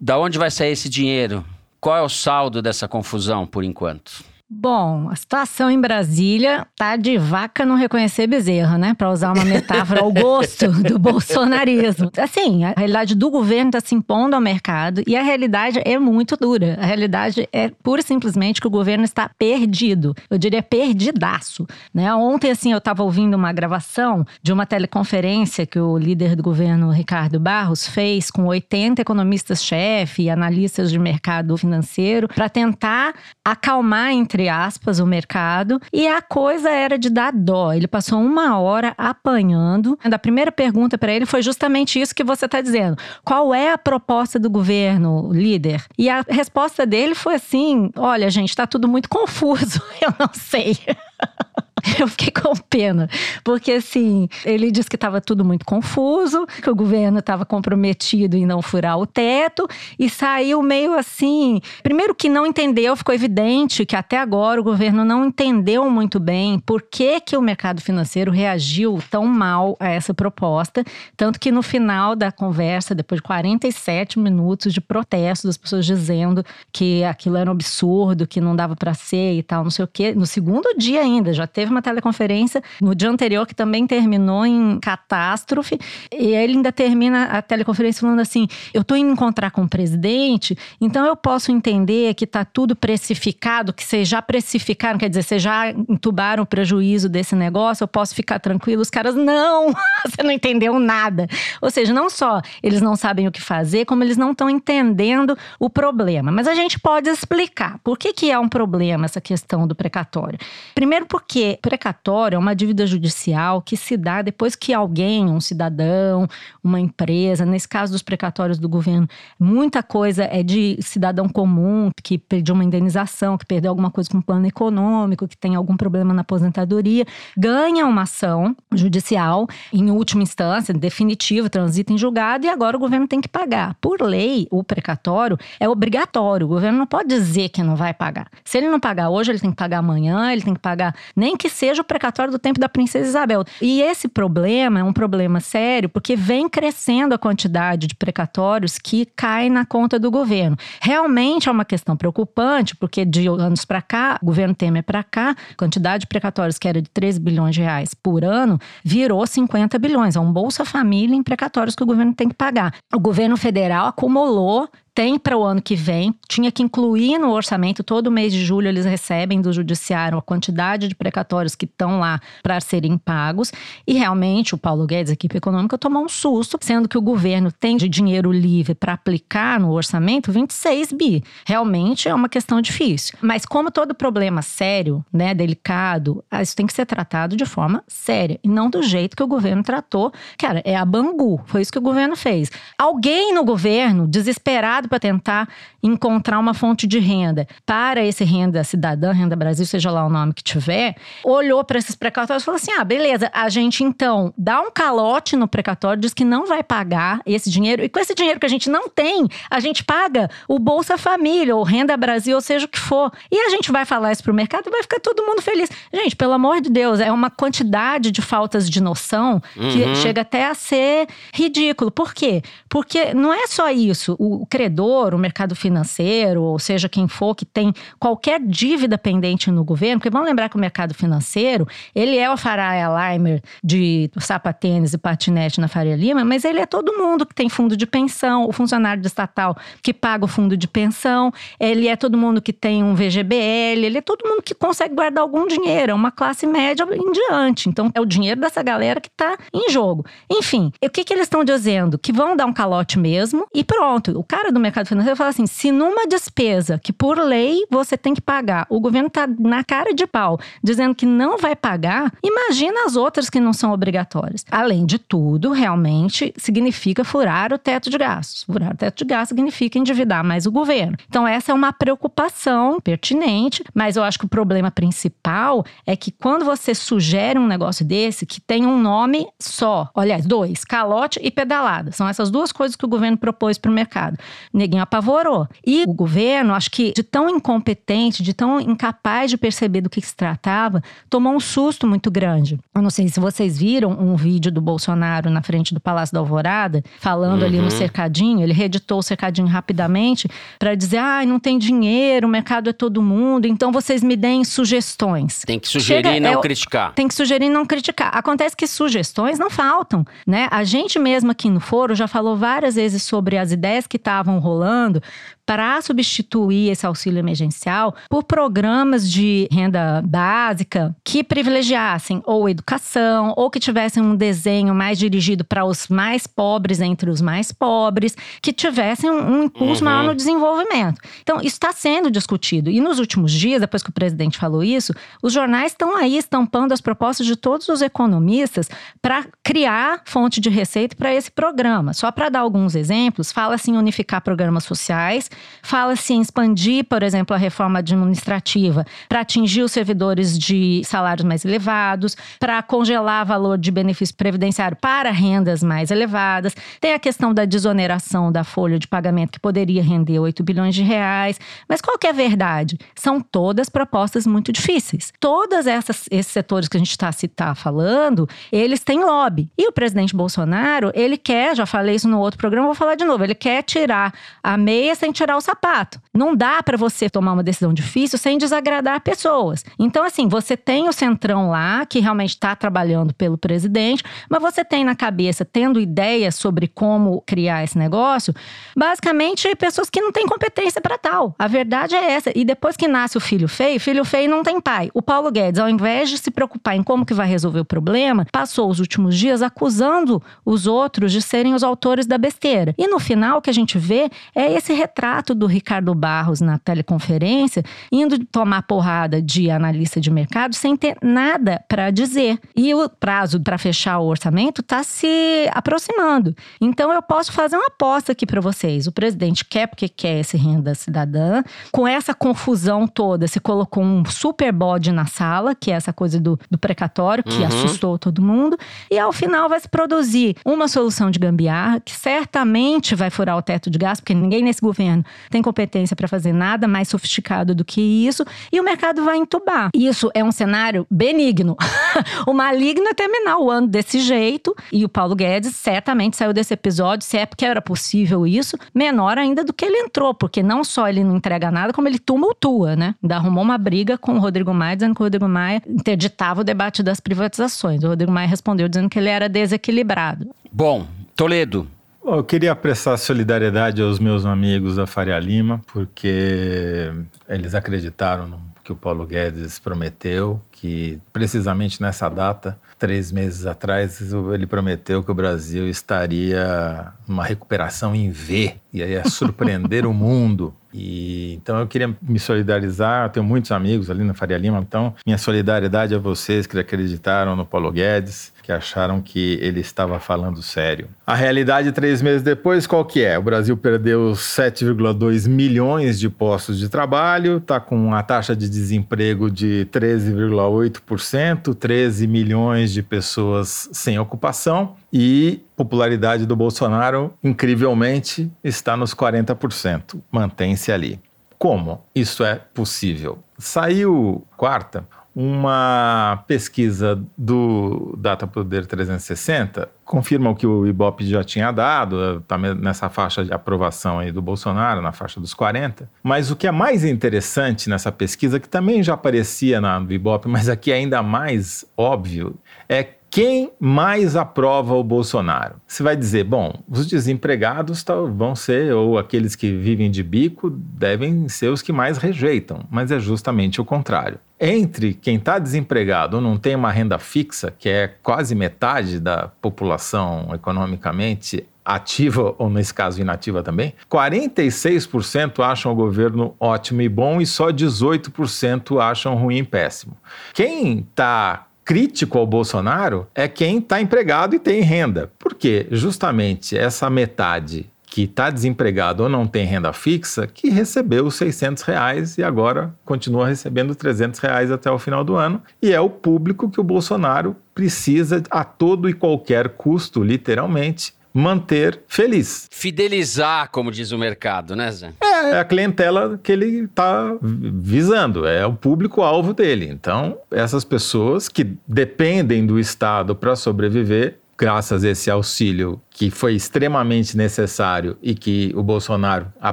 [0.00, 1.44] da onde vai sair esse dinheiro?
[1.84, 4.24] Qual é o saldo dessa confusão por enquanto?
[4.56, 8.94] Bom, a situação em Brasília tá de vaca não reconhecer bezerra, né?
[8.94, 12.08] Para usar uma metáfora ao gosto do bolsonarismo.
[12.16, 16.36] Assim, a realidade do governo está se impondo ao mercado e a realidade é muito
[16.36, 16.78] dura.
[16.80, 20.14] A realidade é pura e simplesmente que o governo está perdido.
[20.30, 22.14] Eu diria perdidaço, né?
[22.14, 26.92] Ontem, assim, eu estava ouvindo uma gravação de uma teleconferência que o líder do governo,
[26.92, 33.14] Ricardo Barros, fez com 80 economistas-chefe e analistas de mercado financeiro para tentar
[33.44, 35.80] acalmar entre aspas, o mercado.
[35.92, 37.72] E a coisa era de dar dó.
[37.72, 39.98] Ele passou uma hora apanhando.
[40.02, 42.96] A primeira pergunta para ele foi justamente isso que você está dizendo.
[43.24, 45.84] Qual é a proposta do governo, líder?
[45.98, 49.80] E a resposta dele foi assim: olha, gente, está tudo muito confuso.
[50.00, 50.78] Eu não sei.
[51.98, 53.08] eu fiquei com pena.
[53.42, 58.46] Porque, assim, ele disse que estava tudo muito confuso, que o governo estava comprometido em
[58.46, 61.60] não furar o teto, e saiu meio assim.
[61.82, 66.58] Primeiro, que não entendeu, ficou evidente que até agora o governo não entendeu muito bem
[66.58, 70.84] por que, que o mercado financeiro reagiu tão mal a essa proposta.
[71.16, 76.44] Tanto que no final da conversa, depois de 47 minutos de protesto das pessoas dizendo
[76.72, 79.88] que aquilo era um absurdo, que não dava para ser e tal, não sei o
[79.88, 84.44] quê, no segundo dia ainda, já teve uma teleconferência no dia anterior que também terminou
[84.46, 85.78] em catástrofe.
[86.12, 90.56] E ele ainda termina a teleconferência falando assim: eu estou indo encontrar com o presidente,
[90.80, 95.42] então eu posso entender que está tudo precificado, que vocês já precificaram, quer dizer, vocês
[95.42, 98.82] já entubaram o prejuízo desse negócio, eu posso ficar tranquilo.
[98.82, 99.72] Os caras, não,
[100.04, 101.26] você não entendeu nada.
[101.60, 105.36] Ou seja, não só eles não sabem o que fazer, como eles não estão entendendo
[105.58, 106.30] o problema.
[106.30, 110.38] Mas a gente pode explicar por que, que é um problema essa questão do precatório.
[110.74, 116.26] Primeiro, porque precatório é uma dívida judicial que se dá depois que alguém, um cidadão,
[116.62, 122.18] uma empresa, nesse caso dos precatórios do governo, muita coisa é de cidadão comum que
[122.18, 126.12] pediu uma indenização, que perdeu alguma coisa com o plano econômico, que tem algum problema
[126.12, 127.04] na aposentadoria,
[127.36, 133.06] ganha uma ação judicial em última instância, definitivo, transita em julgado e agora o governo
[133.08, 133.76] tem que pagar.
[133.80, 136.46] Por lei, o precatório é obrigatório.
[136.46, 138.28] O governo não pode dizer que não vai pagar.
[138.44, 141.36] Se ele não pagar hoje, ele tem que pagar amanhã, ele tem que pagar nem
[141.36, 143.44] que seja o precatório do tempo da princesa Isabel.
[143.60, 149.06] E esse problema é um problema sério porque vem crescendo a quantidade de precatórios que
[149.06, 150.56] cai na conta do governo.
[150.80, 155.30] Realmente é uma questão preocupante, porque de anos para cá, o governo Temer para cá,
[155.30, 159.78] a quantidade de precatórios que era de 3 bilhões de reais por ano virou 50
[159.78, 160.16] bilhões.
[160.16, 162.74] É um Bolsa Família em precatórios que o governo tem que pagar.
[162.92, 167.82] O governo federal acumulou tem para o ano que vem, tinha que incluir no orçamento,
[167.82, 172.20] todo mês de julho eles recebem do judiciário a quantidade de precatórios que estão lá
[172.42, 173.52] para serem pagos.
[173.86, 177.50] E realmente o Paulo Guedes, a equipe econômica, tomou um susto, sendo que o governo
[177.50, 181.24] tem de dinheiro livre para aplicar no orçamento 26 bi.
[181.44, 183.18] Realmente é uma questão difícil.
[183.20, 188.38] Mas como todo problema sério, né, delicado, isso tem que ser tratado de forma séria
[188.44, 190.12] e não do jeito que o governo tratou.
[190.38, 192.50] Cara, é a Bangu, foi isso que o governo fez.
[192.78, 195.48] Alguém no governo, desesperado para tentar
[195.82, 200.32] encontrar uma fonte de renda para esse renda cidadã, renda Brasil, seja lá o nome
[200.32, 204.60] que tiver, olhou para esses precatórios e falou assim: ah, beleza, a gente então dá
[204.60, 208.40] um calote no precatório, diz que não vai pagar esse dinheiro, e com esse dinheiro
[208.40, 212.40] que a gente não tem, a gente paga o Bolsa Família, ou Renda Brasil, ou
[212.40, 213.12] seja o que for.
[213.30, 215.70] E a gente vai falar isso pro mercado e vai ficar todo mundo feliz.
[215.92, 219.94] Gente, pelo amor de Deus, é uma quantidade de faltas de noção que uhum.
[219.96, 221.90] chega até a ser ridículo.
[221.90, 222.42] Por quê?
[222.68, 224.16] Porque não é só isso.
[224.18, 229.64] O credor, o mercado financeiro, ou seja, quem for que tem qualquer dívida pendente no
[229.64, 232.80] governo, porque vamos lembrar que o mercado financeiro, ele é o Farai
[233.14, 237.48] Limer de sapatênis e patinete na Faria Lima, mas ele é todo mundo que tem
[237.48, 242.16] fundo de pensão, o funcionário estatal que paga o fundo de pensão, ele é todo
[242.16, 245.94] mundo que tem um VGBL, ele é todo mundo que consegue guardar algum dinheiro, é
[245.94, 247.68] uma classe média em diante.
[247.68, 250.04] Então, é o dinheiro dessa galera que está em jogo.
[250.30, 251.98] Enfim, o que, que eles estão dizendo?
[251.98, 254.18] Que vão dar um calote mesmo e pronto.
[254.18, 258.14] O cara do mercado financeiro fala assim: se numa despesa que por lei você tem
[258.14, 262.86] que pagar, o governo está na cara de pau dizendo que não vai pagar, imagina
[262.86, 264.44] as outras que não são obrigatórias.
[264.50, 268.44] Além de tudo, realmente significa furar o teto de gastos.
[268.44, 270.96] Furar o teto de gastos significa endividar mais o governo.
[271.08, 276.10] Então, essa é uma preocupação pertinente, mas eu acho que o problema principal é que
[276.10, 281.30] quando você sugere um negócio desse, que tem um nome só, olha, dois, calote e
[281.30, 284.18] pedalada, são essas duas coisas que o governo propôs para o mercado.
[284.54, 285.48] Neguinho apavorou.
[285.66, 290.00] E o governo, acho que de tão incompetente, de tão incapaz de perceber do que
[290.00, 292.58] se tratava, tomou um susto muito grande.
[292.72, 296.20] Eu não sei se vocês viram um vídeo do Bolsonaro na frente do Palácio da
[296.20, 297.48] Alvorada, falando uhum.
[297.48, 297.70] ali no uhum.
[297.70, 302.72] cercadinho, ele reeditou o cercadinho rapidamente para dizer: ah, não tem dinheiro, o mercado é
[302.72, 305.42] todo mundo, então vocês me deem sugestões.
[305.44, 306.92] Tem que sugerir Chega, e não é, criticar.
[306.94, 308.10] Tem que sugerir e não criticar.
[308.16, 310.46] Acontece que sugestões não faltam, né?
[310.50, 314.38] A gente mesmo aqui no foro já falou várias vezes sobre as ideias que estavam
[314.44, 315.02] rolando
[315.46, 323.50] para substituir esse auxílio emergencial por programas de renda básica que privilegiassem ou educação ou
[323.50, 328.52] que tivessem um desenho mais dirigido para os mais pobres entre os mais pobres, que
[328.52, 329.90] tivessem um, impulso uhum.
[329.90, 331.00] maior no desenvolvimento.
[331.22, 332.70] Então, isso está sendo discutido.
[332.70, 336.72] E nos últimos dias, depois que o presidente falou isso, os jornais estão aí estampando
[336.72, 338.68] as propostas de todos os economistas
[339.02, 341.92] para criar fonte de receita para esse programa.
[341.92, 345.30] Só para dar alguns exemplos, fala-se em unificar programas sociais,
[345.62, 351.42] Fala-se em expandir, por exemplo, a reforma administrativa para atingir os servidores de salários mais
[351.42, 356.54] elevados, para congelar valor de benefício previdenciário para rendas mais elevadas.
[356.80, 360.82] Tem a questão da desoneração da folha de pagamento, que poderia render 8 bilhões de
[360.82, 361.40] reais.
[361.66, 362.78] Mas qual que é a verdade?
[362.94, 365.12] São todas propostas muito difíceis.
[365.18, 369.50] Todos esses setores que a gente está tá falando, eles têm lobby.
[369.56, 373.04] E o presidente Bolsonaro, ele quer, já falei isso no outro programa, vou falar de
[373.04, 374.12] novo, ele quer tirar
[374.42, 376.00] a meia sem tirar o sapato.
[376.12, 379.64] Não dá para você tomar uma decisão difícil sem desagradar pessoas.
[379.78, 384.64] Então, assim, você tem o centrão lá, que realmente está trabalhando pelo presidente, mas você
[384.64, 388.34] tem na cabeça, tendo ideias sobre como criar esse negócio,
[388.76, 391.34] basicamente pessoas que não têm competência para tal.
[391.38, 392.30] A verdade é essa.
[392.34, 394.90] E depois que nasce o filho feio, filho feio não tem pai.
[394.94, 398.26] O Paulo Guedes, ao invés de se preocupar em como que vai resolver o problema,
[398.30, 402.74] passou os últimos dias acusando os outros de serem os autores da besteira.
[402.76, 406.58] E no final, o que a gente vê é esse retrato do Ricardo Barros na
[406.58, 412.38] teleconferência, indo tomar porrada de analista de mercado sem ter nada para dizer.
[412.56, 416.34] E o prazo para fechar o orçamento está se aproximando.
[416.60, 418.86] Então eu posso fazer uma aposta aqui para vocês.
[418.86, 421.42] O presidente quer porque quer esse renda cidadã.
[421.72, 426.20] Com essa confusão toda, se colocou um super bode na sala, que é essa coisa
[426.20, 427.46] do, do precatório, que uhum.
[427.46, 428.56] assustou todo mundo.
[428.90, 433.42] E ao final vai se produzir uma solução de gambiarra que certamente vai furar o
[433.42, 437.80] teto de porque ninguém nesse governo tem competência para fazer nada mais sofisticado do que
[437.80, 439.70] isso, e o mercado vai entubar.
[439.74, 441.56] Isso é um cenário benigno.
[442.26, 446.54] o maligno é terminar o ano desse jeito, e o Paulo Guedes certamente saiu desse
[446.54, 450.64] episódio, se é porque era possível isso, menor ainda do que ele entrou, porque não
[450.64, 452.94] só ele não entrega nada, como ele tumultua, né?
[453.02, 456.44] Ainda arrumou uma briga com o Rodrigo Maia, dizendo que o Rodrigo Maia interditava o
[456.44, 457.82] debate das privatizações.
[457.82, 460.30] O Rodrigo Maia respondeu dizendo que ele era desequilibrado.
[460.52, 461.68] Bom, Toledo,
[462.06, 466.92] eu queria prestar solidariedade aos meus amigos da Faria Lima, porque
[467.28, 474.00] eles acreditaram no que o Paulo Guedes prometeu, que precisamente nessa data, três meses atrás,
[474.32, 479.92] ele prometeu que o Brasil estaria numa recuperação em V, e aí ia surpreender o
[479.94, 480.54] mundo.
[480.72, 484.94] E, então eu queria me solidarizar, eu tenho muitos amigos ali na Faria Lima, então
[485.06, 490.42] minha solidariedade a vocês que acreditaram no Paulo Guedes, que acharam que ele estava falando
[490.42, 490.88] sério.
[491.06, 493.18] A realidade, três meses depois, qual que é?
[493.18, 499.30] O Brasil perdeu 7,2 milhões de postos de trabalho, está com a taxa de desemprego
[499.30, 508.94] de 13,8%, 13 milhões de pessoas sem ocupação e popularidade do Bolsonaro, incrivelmente, está nos
[508.94, 510.02] 40%.
[510.12, 511.00] Mantém-se ali.
[511.38, 513.20] Como isso é possível?
[513.38, 521.52] Saiu quarta uma pesquisa do Data Poder 360 confirma o que o Ibope já tinha
[521.52, 525.88] dado, está nessa faixa de aprovação aí do Bolsonaro, na faixa dos 40.
[526.02, 530.48] Mas o que é mais interessante nessa pesquisa, que também já aparecia na Ibope, mas
[530.48, 532.34] aqui é ainda mais óbvio,
[532.68, 532.82] é
[533.14, 535.54] quem mais aprova o Bolsonaro?
[535.68, 541.28] Você vai dizer, bom, os desempregados vão ser, ou aqueles que vivem de bico, devem
[541.28, 544.18] ser os que mais rejeitam, mas é justamente o contrário.
[544.46, 549.28] Entre quem está desempregado ou não tem uma renda fixa, que é quase metade da
[549.40, 557.22] população economicamente ativa ou nesse caso inativa também, 46% acham o governo ótimo e bom
[557.22, 559.96] e só 18% acham ruim e péssimo.
[560.34, 565.10] Quem está crítico ao Bolsonaro é quem está empregado e tem renda.
[565.18, 571.14] Porque justamente essa metade que está desempregado ou não tem renda fixa, que recebeu os
[571.14, 575.40] 600 reais e agora continua recebendo 300 reais até o final do ano.
[575.62, 581.82] E é o público que o Bolsonaro precisa a todo e qualquer custo, literalmente, manter
[581.86, 582.48] feliz.
[582.50, 584.92] Fidelizar, como diz o mercado, né, Zé?
[585.00, 589.68] É, é a clientela que ele está visando, é o público-alvo dele.
[589.70, 596.34] Então, essas pessoas que dependem do Estado para sobreviver, graças a esse auxílio que foi
[596.34, 599.52] extremamente necessário e que o Bolsonaro, a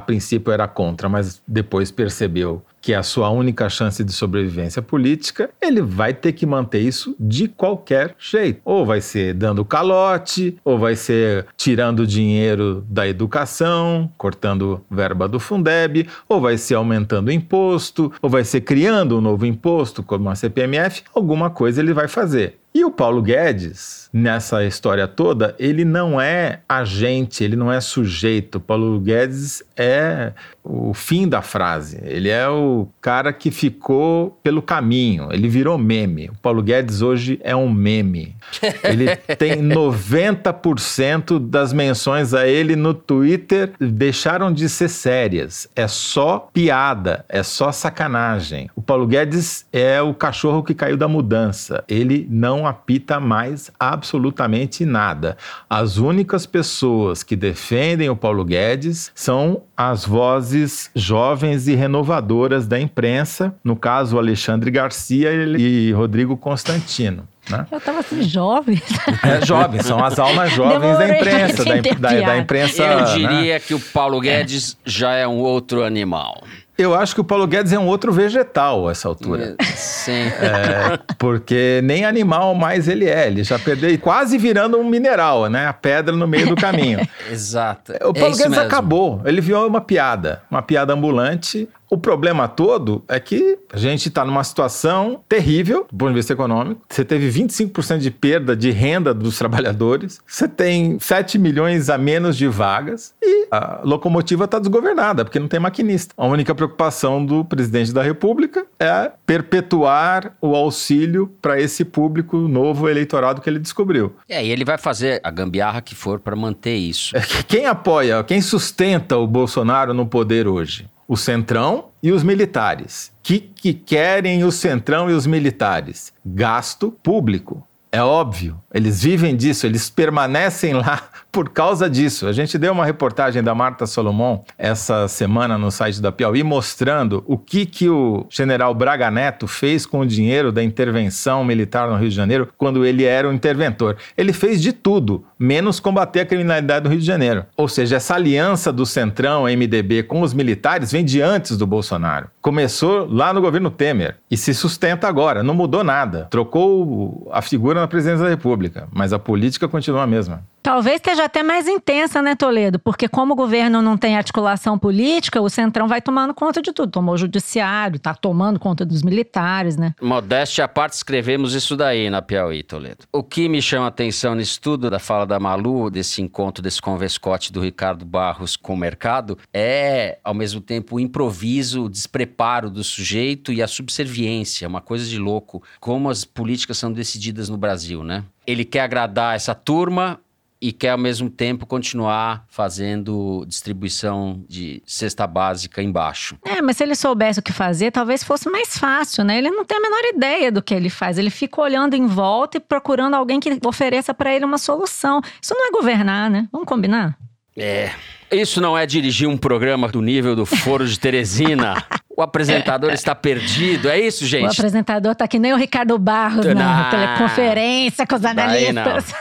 [0.00, 5.48] princípio, era contra, mas depois percebeu que é a sua única chance de sobrevivência política,
[5.62, 8.60] ele vai ter que manter isso de qualquer jeito.
[8.64, 15.38] Ou vai ser dando calote, ou vai ser tirando dinheiro da educação, cortando verba do
[15.38, 20.28] Fundeb, ou vai ser aumentando o imposto, ou vai ser criando um novo imposto, como
[20.28, 22.61] a CPMF, alguma coisa ele vai fazer.
[22.74, 28.56] E o Paulo Guedes, nessa história toda, ele não é agente, ele não é sujeito.
[28.56, 30.32] O Paulo Guedes é
[30.62, 32.00] o fim da frase.
[32.04, 35.28] Ele é o cara que ficou pelo caminho.
[35.32, 36.28] Ele virou meme.
[36.28, 38.36] O Paulo Guedes hoje é um meme.
[38.84, 45.68] Ele tem 90% das menções a ele no Twitter deixaram de ser sérias.
[45.74, 48.70] É só piada, é só sacanagem.
[48.76, 51.82] O Paulo Guedes é o cachorro que caiu da mudança.
[51.88, 55.38] Ele não não apita mais absolutamente nada.
[55.70, 60.51] As únicas pessoas que defendem o Paulo Guedes são as vozes
[60.94, 67.26] jovens e renovadoras da imprensa, no caso Alexandre Garcia e Rodrigo Constantino.
[67.50, 67.66] Né?
[67.70, 68.80] Eu estava assim, jovem.
[69.22, 71.64] É, jovem, são as almas jovens Demorei da imprensa.
[71.64, 72.82] Da, da, da, imprensa.
[72.82, 73.60] Eu diria né?
[73.60, 74.90] que o Paulo Guedes é.
[74.90, 76.42] já é um outro animal.
[76.76, 79.56] Eu acho que o Paulo Guedes é um outro vegetal a essa altura.
[79.74, 80.12] Sim.
[80.12, 83.26] É, porque nem animal mais ele é.
[83.26, 85.66] Ele já perdeu, quase virando um mineral, né?
[85.66, 87.06] A pedra no meio do caminho.
[87.30, 87.92] Exato.
[87.92, 88.64] O Paulo é Guedes mesmo.
[88.64, 89.20] acabou.
[89.24, 91.68] Ele viu uma piada, uma piada ambulante.
[91.92, 96.32] O problema todo é que a gente está numa situação terrível do ponto de vista
[96.32, 96.80] econômico.
[96.88, 102.38] Você teve 25% de perda de renda dos trabalhadores, você tem 7 milhões a menos
[102.38, 106.14] de vagas e a locomotiva está desgovernada, porque não tem maquinista.
[106.16, 112.88] A única preocupação do presidente da República é perpetuar o auxílio para esse público novo
[112.88, 114.16] eleitorado que ele descobriu.
[114.30, 117.14] É, e ele vai fazer a gambiarra que for para manter isso.
[117.46, 120.88] Quem apoia, quem sustenta o Bolsonaro no poder hoje?
[121.12, 123.12] O Centrão e os militares.
[123.22, 126.10] Que, que querem o Centrão e os militares?
[126.24, 127.68] Gasto público.
[127.92, 132.26] É óbvio, eles vivem disso, eles permanecem lá por causa disso.
[132.26, 137.24] A gente deu uma reportagem da Marta Solomon essa semana no site da Piauí mostrando
[137.26, 141.96] o que, que o general Braga Neto fez com o dinheiro da intervenção militar no
[141.96, 143.96] Rio de Janeiro quando ele era o interventor.
[144.16, 147.46] Ele fez de tudo, menos combater a criminalidade no Rio de Janeiro.
[147.56, 152.28] Ou seja, essa aliança do Centrão, MDB, com os militares vem de antes do Bolsonaro.
[152.42, 155.42] Começou lá no governo Temer e se sustenta agora.
[155.42, 156.26] Não mudou nada.
[156.30, 160.42] Trocou a figura na presidência da República, mas a política continua a mesma.
[160.62, 162.78] Talvez esteja até mais intensa, né, Toledo?
[162.78, 166.92] Porque como o governo não tem articulação política, o Centrão vai tomando conta de tudo.
[166.92, 169.92] Tomou o judiciário, tá tomando conta dos militares, né?
[170.00, 173.06] Modéstia à parte, escrevemos isso daí na Piauí, Toledo.
[173.12, 176.80] O que me chama a atenção nisso tudo, da fala da Malu, desse encontro, desse
[176.80, 182.70] converscote do Ricardo Barros com o mercado, é, ao mesmo tempo, o improviso, o despreparo
[182.70, 185.60] do sujeito e a subserviência, uma coisa de louco.
[185.80, 188.22] Como as políticas são decididas no Brasil, né?
[188.46, 190.20] Ele quer agradar essa turma,
[190.62, 196.38] e quer ao mesmo tempo continuar fazendo distribuição de cesta básica embaixo.
[196.44, 199.38] É, mas se ele soubesse o que fazer, talvez fosse mais fácil, né?
[199.38, 201.18] Ele não tem a menor ideia do que ele faz.
[201.18, 205.20] Ele fica olhando em volta e procurando alguém que ofereça para ele uma solução.
[205.42, 206.48] Isso não é governar, né?
[206.52, 207.18] Vamos combinar?
[207.56, 207.90] É.
[208.32, 211.84] Isso não é dirigir um programa do nível do Foro de Teresina.
[212.16, 214.48] O apresentador está perdido, é isso, gente?
[214.48, 219.14] O apresentador tá que nem o Ricardo Barros na teleconferência com os analistas.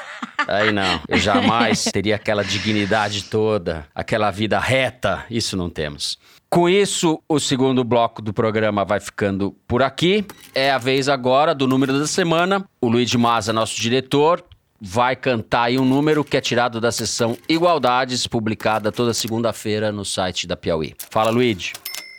[0.47, 6.17] Aí não, eu jamais teria aquela dignidade toda, aquela vida reta, isso não temos.
[6.49, 10.25] Com isso, o segundo bloco do programa vai ficando por aqui.
[10.53, 12.65] É a vez agora do número da semana.
[12.81, 14.43] O Luiz Maza, nosso diretor,
[14.81, 20.03] vai cantar aí um número que é tirado da sessão Igualdades, publicada toda segunda-feira no
[20.03, 20.95] site da Piauí.
[21.09, 21.73] Fala, Luiz.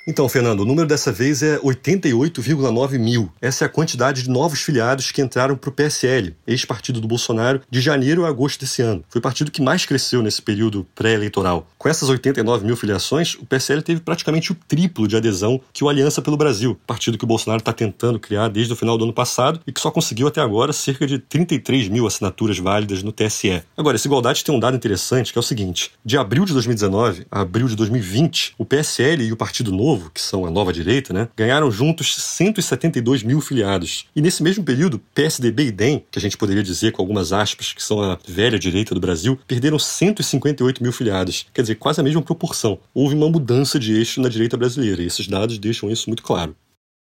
[0.05, 3.31] Então, Fernando, o número dessa vez é 88,9 mil.
[3.41, 7.61] Essa é a quantidade de novos filiados que entraram para o PSL, ex-partido do Bolsonaro,
[7.71, 9.05] de janeiro a agosto desse ano.
[9.09, 11.69] Foi o partido que mais cresceu nesse período pré-eleitoral.
[11.79, 15.89] Com essas 89 mil filiações, o PSL teve praticamente o triplo de adesão que o
[15.89, 19.13] Aliança pelo Brasil, partido que o Bolsonaro está tentando criar desde o final do ano
[19.13, 23.63] passado e que só conseguiu até agora cerca de 33 mil assinaturas válidas no TSE.
[23.77, 27.25] Agora, essa igualdade tem um dado interessante que é o seguinte: de abril de 2019
[27.31, 30.73] a abril de 2020, o PSL e o Partido Novo Novo, que são a nova
[30.73, 34.07] direita, né, ganharam juntos 172 mil filiados.
[34.17, 37.75] E nesse mesmo período, PSDB e DEM, que a gente poderia dizer com algumas aspas
[37.75, 41.47] que são a velha direita do Brasil, perderam 158 mil filiados.
[41.53, 42.79] Quer dizer, quase a mesma proporção.
[42.95, 46.57] Houve uma mudança de eixo na direita brasileira e esses dados deixam isso muito claro.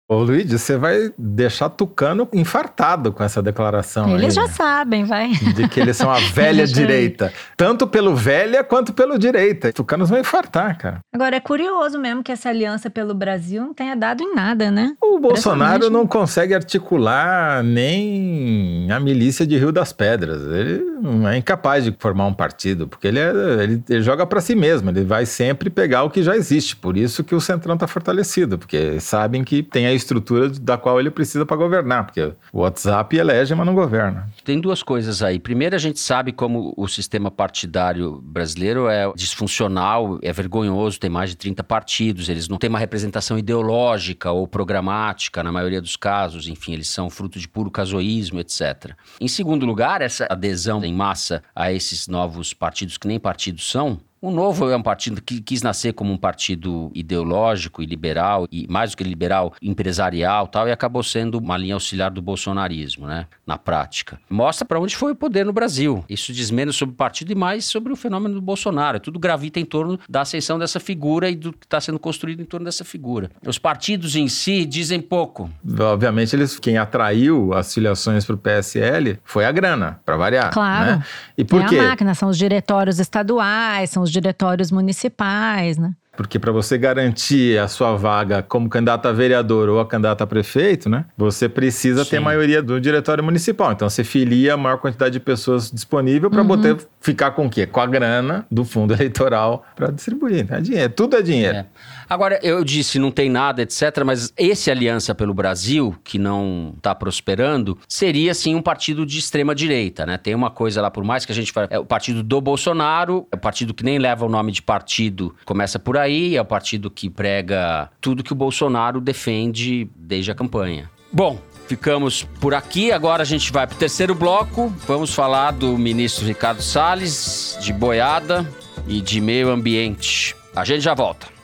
[0.08, 4.08] Ô Luiz, você vai deixar Tucano infartado com essa declaração.
[4.10, 5.30] Eles aí, já sabem, vai.
[5.32, 7.32] De que eles são a velha direita.
[7.56, 9.72] Tanto pelo velha quanto pelo direita.
[9.72, 11.00] Tucanos vão infartar, cara.
[11.12, 14.94] Agora, é curioso mesmo que essa aliança pelo Brasil não tenha dado em nada, né?
[15.02, 20.40] O Bolsonaro não consegue articular nem a milícia de Rio das Pedras.
[20.40, 23.30] Ele não é incapaz de formar um partido, porque ele, é,
[23.60, 24.88] ele, ele joga para si mesmo.
[24.88, 26.76] Ele vai sempre pegar o que já existe.
[26.76, 31.00] Por isso que o Centrão tá fortalecido, porque sabem que tem a estrutura da qual
[31.00, 34.28] ele precisa para governar, porque o WhatsApp elege, mas não governa.
[34.44, 35.38] Tem duas coisas aí.
[35.38, 41.30] Primeiro, a gente sabe como o sistema partidário brasileiro é disfuncional, é vergonhoso, tem mais
[41.30, 46.48] de 30 partidos, eles não têm uma representação ideológica ou programática na maioria dos casos,
[46.48, 48.92] enfim, eles são fruto de puro casoísmo, etc.
[49.20, 53.98] Em segundo lugar, essa adesão em massa a esses novos partidos que nem partidos são,
[54.26, 58.66] o Novo é um partido que quis nascer como um partido ideológico e liberal, e
[58.68, 63.26] mais do que liberal, empresarial tal, e acabou sendo uma linha auxiliar do bolsonarismo, né?
[63.46, 64.18] Na prática.
[64.28, 66.04] Mostra para onde foi o poder no Brasil.
[66.08, 68.98] Isso diz menos sobre o partido e mais sobre o fenômeno do Bolsonaro.
[68.98, 72.44] Tudo gravita em torno da ascensão dessa figura e do que está sendo construído em
[72.44, 73.30] torno dessa figura.
[73.46, 75.48] Os partidos em si dizem pouco.
[75.78, 80.50] Obviamente, eles, quem atraiu as filiações para o PSL foi a grana, para variar.
[80.52, 80.96] Claro.
[80.96, 81.04] Né?
[81.38, 81.78] E por é quê?
[81.78, 85.92] a máquina, são os diretórios estaduais, são os diretórios municipais, né?
[86.16, 90.26] Porque para você garantir a sua vaga como candidato a vereador ou a candidato a
[90.26, 91.04] prefeito, né?
[91.14, 92.10] Você precisa Sim.
[92.12, 93.70] ter maioria do diretório municipal.
[93.72, 96.48] Então você filia a maior quantidade de pessoas disponível para Uhum.
[96.48, 97.66] poder ficar com o quê?
[97.66, 100.46] Com a grana do fundo eleitoral para distribuir.
[100.50, 101.58] É dinheiro, tudo é dinheiro.
[101.58, 101.66] É.
[102.08, 106.94] Agora, eu disse não tem nada, etc., mas esse Aliança pelo Brasil, que não está
[106.94, 110.16] prosperando, seria sim um partido de extrema direita, né?
[110.16, 113.26] Tem uma coisa lá, por mais que a gente fale, é o partido do Bolsonaro,
[113.32, 116.44] é o partido que nem leva o nome de partido, começa por aí, é o
[116.44, 120.90] partido que prega tudo que o Bolsonaro defende desde a campanha.
[121.12, 124.72] Bom, Ficamos por aqui, agora a gente vai para o terceiro bloco.
[124.86, 128.48] Vamos falar do ministro Ricardo Salles, de boiada
[128.86, 130.36] e de meio ambiente.
[130.54, 131.35] A gente já volta.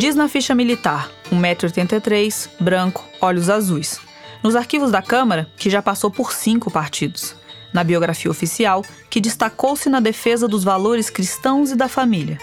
[0.00, 4.00] Diz na ficha militar, 1,83m, branco, olhos azuis.
[4.42, 7.36] Nos arquivos da Câmara, que já passou por cinco partidos.
[7.70, 12.38] Na biografia oficial, que destacou-se na defesa dos valores cristãos e da família.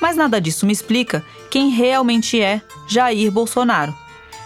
[0.00, 3.92] Mas nada disso me explica quem realmente é Jair Bolsonaro.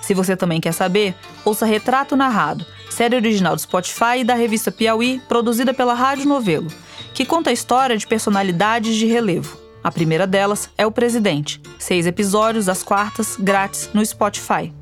[0.01, 4.73] Se você também quer saber, ouça Retrato Narrado, série original do Spotify e da revista
[4.73, 6.73] Piauí, produzida pela Rádio Novelo,
[7.13, 9.66] que conta a história de personalidades de relevo.
[9.87, 11.61] A primeira delas é o presidente.
[11.79, 14.73] Seis episódios às quartas, grátis no Spotify.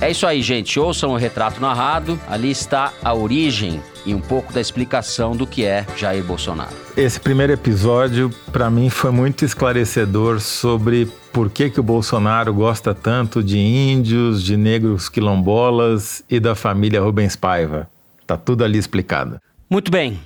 [0.00, 0.78] É isso aí, gente.
[0.78, 2.20] Ouçam o retrato narrado.
[2.28, 6.76] Ali está a origem e um pouco da explicação do que é Jair Bolsonaro.
[6.96, 12.94] Esse primeiro episódio, para mim, foi muito esclarecedor sobre por que, que o Bolsonaro gosta
[12.94, 17.90] tanto de índios, de negros quilombolas e da família Rubens Paiva.
[18.24, 19.40] Tá tudo ali explicado.
[19.70, 20.18] Muito bem.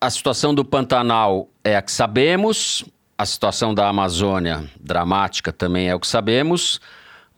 [0.00, 2.84] A situação do Pantanal é a que sabemos.
[3.16, 6.80] A situação da Amazônia, dramática, também é o que sabemos.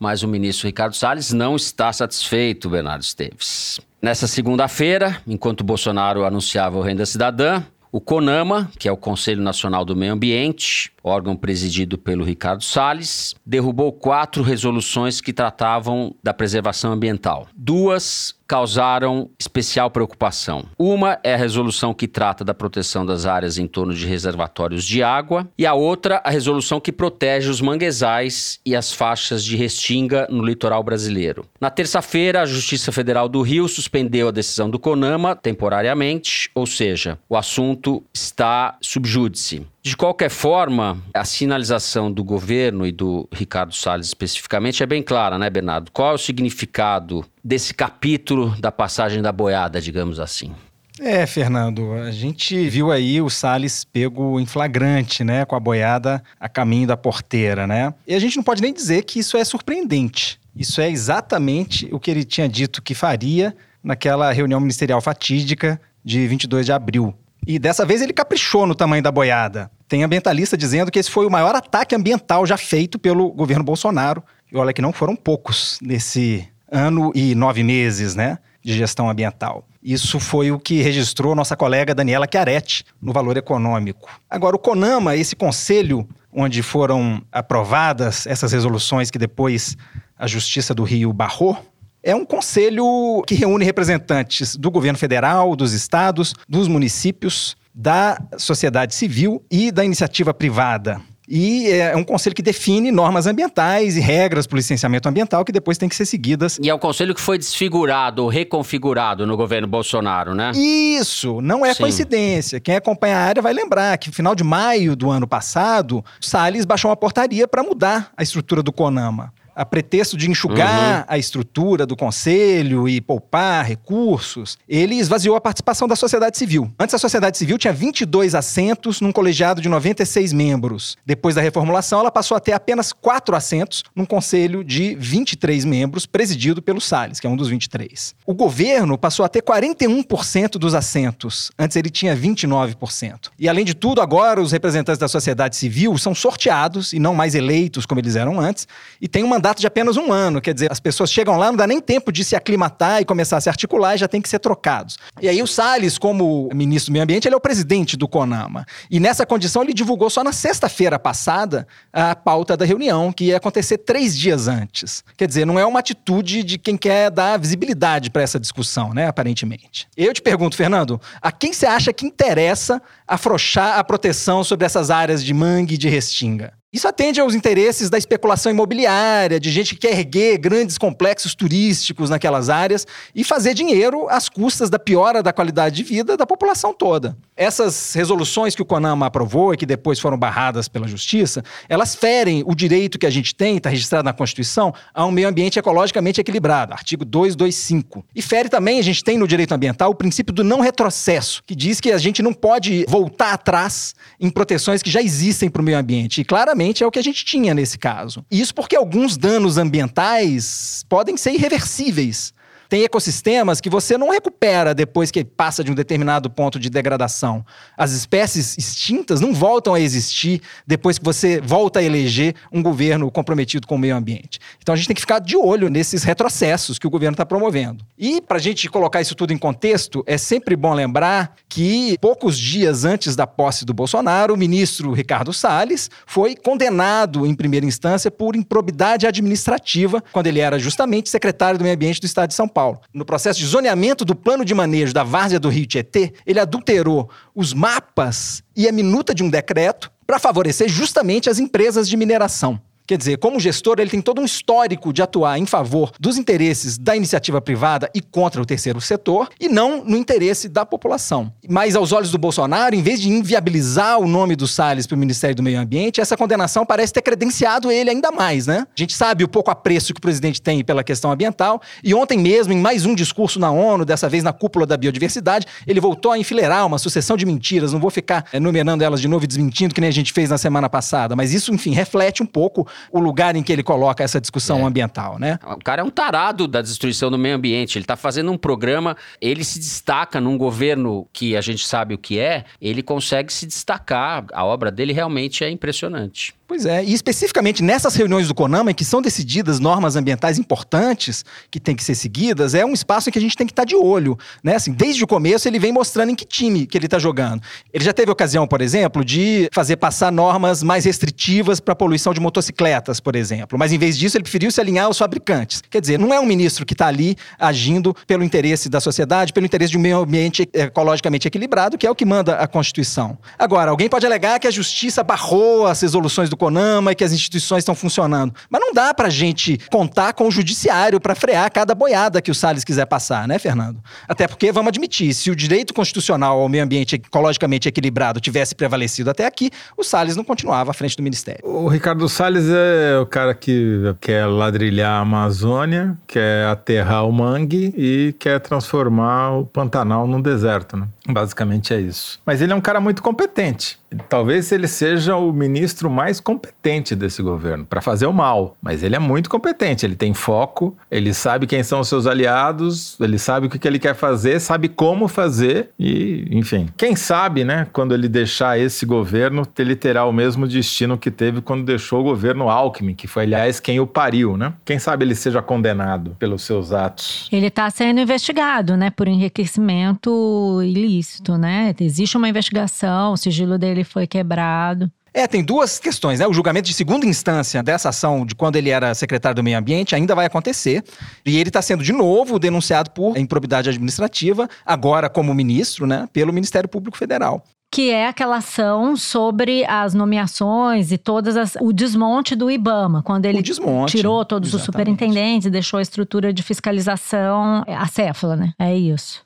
[0.00, 3.78] Mas o ministro Ricardo Salles não está satisfeito, Bernardo Esteves.
[4.00, 9.84] Nessa segunda-feira, enquanto Bolsonaro anunciava o Renda Cidadã, o CONAMA, que é o Conselho Nacional
[9.84, 16.92] do Meio Ambiente, órgão presidido pelo Ricardo Salles, derrubou quatro resoluções que tratavam da preservação
[16.92, 17.46] ambiental.
[17.54, 20.64] Duas causaram especial preocupação.
[20.78, 25.02] Uma é a resolução que trata da proteção das áreas em torno de reservatórios de
[25.02, 30.26] água, e a outra, a resolução que protege os manguezais e as faixas de restinga
[30.30, 31.46] no litoral brasileiro.
[31.60, 37.18] Na terça-feira, a Justiça Federal do Rio suspendeu a decisão do CONAMA temporariamente, ou seja,
[37.28, 39.66] o assunto está subjúdice.
[39.84, 45.36] De qualquer forma, a sinalização do governo e do Ricardo Salles especificamente é bem clara,
[45.36, 45.90] né, Bernardo?
[45.92, 50.54] Qual é o significado desse capítulo da passagem da boiada, digamos assim?
[50.98, 56.24] É, Fernando, a gente viu aí o Salles pego em flagrante, né, com a boiada
[56.40, 57.92] a caminho da porteira, né?
[58.06, 60.40] E a gente não pode nem dizer que isso é surpreendente.
[60.56, 66.26] Isso é exatamente o que ele tinha dito que faria naquela reunião ministerial fatídica de
[66.26, 67.14] 22 de abril.
[67.46, 69.70] E dessa vez ele caprichou no tamanho da boiada.
[69.88, 74.22] Tem ambientalista dizendo que esse foi o maior ataque ambiental já feito pelo governo Bolsonaro.
[74.50, 79.66] E olha que não foram poucos nesse ano e nove meses, né, de gestão ambiental.
[79.82, 84.08] Isso foi o que registrou nossa colega Daniela Chiaretti no Valor Econômico.
[84.30, 89.76] Agora, o CONAMA, esse conselho onde foram aprovadas essas resoluções que depois
[90.18, 91.58] a Justiça do Rio barrou,
[92.04, 98.94] é um conselho que reúne representantes do governo federal, dos estados, dos municípios, da sociedade
[98.94, 101.00] civil e da iniciativa privada.
[101.26, 105.50] E é um conselho que define normas ambientais e regras para o licenciamento ambiental que
[105.50, 106.58] depois tem que ser seguidas.
[106.62, 110.52] E é o conselho que foi desfigurado reconfigurado no governo Bolsonaro, né?
[110.54, 111.82] Isso, não é Sim.
[111.82, 112.60] coincidência.
[112.60, 116.66] Quem acompanha a área vai lembrar que no final de maio do ano passado, Salles
[116.66, 121.04] baixou uma portaria para mudar a estrutura do CONAMA a pretexto de enxugar uhum.
[121.08, 126.72] a estrutura do conselho e poupar recursos, ele esvaziou a participação da sociedade civil.
[126.78, 130.96] Antes, a sociedade civil tinha 22 assentos num colegiado de 96 membros.
[131.04, 136.06] Depois da reformulação, ela passou a ter apenas quatro assentos num conselho de 23 membros,
[136.06, 138.14] presidido pelo Salles, que é um dos 23.
[138.26, 141.50] O governo passou a ter 41% dos assentos.
[141.58, 143.30] Antes, ele tinha 29%.
[143.38, 147.34] E, além de tudo, agora os representantes da sociedade civil são sorteados e não mais
[147.34, 148.66] eleitos como eles eram antes,
[149.00, 150.40] e tem uma mandato de apenas um ano.
[150.40, 153.36] Quer dizer, as pessoas chegam lá, não dá nem tempo de se aclimatar e começar
[153.36, 154.96] a se articular e já tem que ser trocados.
[155.20, 158.64] E aí o Salles, como ministro do Meio Ambiente, ele é o presidente do CONAMA.
[158.90, 163.36] E nessa condição ele divulgou só na sexta-feira passada a pauta da reunião, que ia
[163.36, 165.04] acontecer três dias antes.
[165.14, 169.08] Quer dizer, não é uma atitude de quem quer dar visibilidade para essa discussão, né?
[169.08, 169.86] Aparentemente.
[169.94, 174.90] Eu te pergunto, Fernando, a quem você acha que interessa afrouxar a proteção sobre essas
[174.90, 176.54] áreas de mangue e de restinga?
[176.74, 182.10] Isso atende aos interesses da especulação imobiliária, de gente que quer erguer grandes complexos turísticos
[182.10, 186.74] naquelas áreas e fazer dinheiro às custas da piora da qualidade de vida da população
[186.74, 187.16] toda.
[187.36, 192.42] Essas resoluções que o CONAMA aprovou e que depois foram barradas pela Justiça, elas ferem
[192.44, 196.20] o direito que a gente tem, está registrado na Constituição, a um meio ambiente ecologicamente
[196.20, 198.04] equilibrado, artigo 225.
[198.12, 201.54] E fere também, a gente tem no direito ambiental, o princípio do não retrocesso, que
[201.54, 205.64] diz que a gente não pode voltar atrás em proteções que já existem para o
[205.64, 206.20] meio ambiente.
[206.20, 208.24] E claramente, é o que a gente tinha nesse caso.
[208.30, 212.32] Isso porque alguns danos ambientais podem ser irreversíveis.
[212.74, 217.46] Tem ecossistemas que você não recupera depois que passa de um determinado ponto de degradação.
[217.78, 223.08] As espécies extintas não voltam a existir depois que você volta a eleger um governo
[223.12, 224.40] comprometido com o meio ambiente.
[224.58, 227.86] Então a gente tem que ficar de olho nesses retrocessos que o governo está promovendo.
[227.96, 232.36] E para a gente colocar isso tudo em contexto, é sempre bom lembrar que poucos
[232.36, 238.10] dias antes da posse do Bolsonaro, o ministro Ricardo Salles foi condenado em primeira instância
[238.10, 242.48] por improbidade administrativa, quando ele era justamente secretário do Meio Ambiente do Estado de São
[242.48, 242.63] Paulo.
[242.92, 247.10] No processo de zoneamento do plano de manejo da várzea do Rio Tietê, ele adulterou
[247.34, 252.60] os mapas e a minuta de um decreto para favorecer justamente as empresas de mineração.
[252.86, 256.76] Quer dizer, como gestor, ele tem todo um histórico de atuar em favor dos interesses
[256.76, 261.32] da iniciativa privada e contra o terceiro setor, e não no interesse da população.
[261.48, 264.98] Mas, aos olhos do Bolsonaro, em vez de inviabilizar o nome do Salles para o
[264.98, 268.66] Ministério do Meio Ambiente, essa condenação parece ter credenciado ele ainda mais, né?
[268.76, 272.18] A gente sabe o pouco apreço que o presidente tem pela questão ambiental, e ontem
[272.18, 276.12] mesmo, em mais um discurso na ONU, dessa vez na cúpula da biodiversidade, ele voltou
[276.12, 277.72] a enfileirar uma sucessão de mentiras.
[277.72, 280.36] Não vou ficar enumerando elas de novo e desmentindo, que nem a gente fez na
[280.36, 284.20] semana passada, mas isso, enfim, reflete um pouco o lugar em que ele coloca essa
[284.20, 284.62] discussão é.
[284.62, 285.38] ambiental, né?
[285.44, 287.78] O cara é um tarado da destruição do meio ambiente.
[287.78, 291.98] Ele está fazendo um programa, ele se destaca num governo que a gente sabe o
[291.98, 294.24] que é, ele consegue se destacar.
[294.32, 296.34] A obra dele realmente é impressionante.
[296.46, 301.24] Pois é, e especificamente nessas reuniões do CONAMA, em que são decididas normas ambientais importantes
[301.50, 303.64] que têm que ser seguidas, é um espaço em que a gente tem que estar
[303.64, 304.56] de olho, né?
[304.56, 307.42] Assim, desde o começo ele vem mostrando em que time que ele está jogando.
[307.72, 312.12] Ele já teve ocasião, por exemplo, de fazer passar normas mais restritivas para a poluição
[312.12, 313.58] de motocicletas bicicletas, por exemplo.
[313.58, 315.62] Mas em vez disso, ele preferiu se alinhar aos fabricantes.
[315.68, 319.46] Quer dizer, não é um ministro que está ali agindo pelo interesse da sociedade, pelo
[319.46, 323.18] interesse de um meio ambiente ecologicamente equilibrado, que é o que manda a Constituição.
[323.38, 327.12] Agora, alguém pode alegar que a justiça barrou as resoluções do CONAMA e que as
[327.12, 328.34] instituições estão funcionando.
[328.48, 332.30] Mas não dá para a gente contar com o judiciário para frear cada boiada que
[332.30, 333.82] o Salles quiser passar, né, Fernando?
[334.08, 339.10] Até porque, vamos admitir, se o direito constitucional ao meio ambiente ecologicamente equilibrado tivesse prevalecido
[339.10, 341.44] até aqui, o Salles não continuava à frente do Ministério.
[341.44, 347.74] O Ricardo Salles é o cara que quer ladrilhar a Amazônia, quer aterrar o mangue
[347.76, 350.86] e quer transformar o Pantanal num deserto, né?
[351.08, 352.20] Basicamente é isso.
[352.24, 353.78] Mas ele é um cara muito competente.
[354.08, 358.96] Talvez ele seja o ministro mais competente desse governo para fazer o mal, mas ele
[358.96, 359.86] é muito competente.
[359.86, 363.78] Ele tem foco, ele sabe quem são os seus aliados, ele sabe o que, ele
[363.78, 366.68] quer fazer, sabe como fazer e, enfim.
[366.76, 371.40] Quem sabe, né, quando ele deixar esse governo, ele terá o mesmo destino que teve
[371.40, 374.52] quando deixou o governo Alckmin, que foi, aliás, quem o pariu, né?
[374.64, 377.28] Quem sabe ele seja condenado pelos seus atos.
[377.32, 381.74] Ele está sendo investigado, né, por enriquecimento ilícito, né?
[381.80, 384.90] Existe uma investigação, o sigilo dele foi quebrado.
[385.16, 386.26] É, tem duas questões, né?
[386.26, 389.94] O julgamento de segunda instância dessa ação de quando ele era secretário do Meio Ambiente
[389.94, 390.82] ainda vai acontecer.
[391.24, 396.08] E ele está sendo de novo denunciado por improbidade administrativa, agora como ministro, né?
[396.12, 401.72] Pelo Ministério Público Federal que é aquela ação sobre as nomeações e todas as, o
[401.72, 404.54] desmonte do IBAMA, quando ele tirou todos exatamente.
[404.54, 408.52] os superintendentes e deixou a estrutura de fiscalização acéfala, né?
[408.60, 409.24] É isso.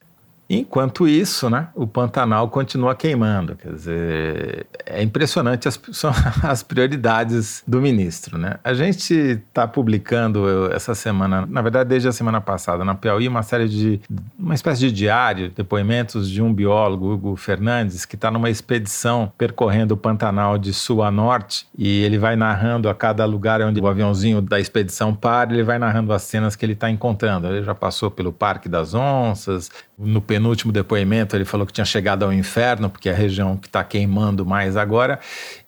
[0.51, 3.55] Enquanto isso, né, o Pantanal continua queimando.
[3.55, 5.79] Quer dizer, é impressionante as,
[6.43, 8.39] as prioridades do ministro.
[8.39, 8.55] Né?
[8.65, 13.43] A gente está publicando essa semana, na verdade, desde a semana passada, na Piauí, uma
[13.43, 14.01] série de.
[14.39, 19.93] uma espécie de diário, depoimentos de um biólogo, Hugo Fernandes, que está numa expedição percorrendo
[19.93, 23.87] o Pantanal de sul a norte e ele vai narrando a cada lugar onde o
[23.87, 27.47] aviãozinho da expedição para, ele vai narrando as cenas que ele está encontrando.
[27.49, 32.25] Ele já passou pelo Parque das Onças, no penúltimo depoimento, ele falou que tinha chegado
[32.25, 35.19] ao inferno, porque é a região que está queimando mais agora.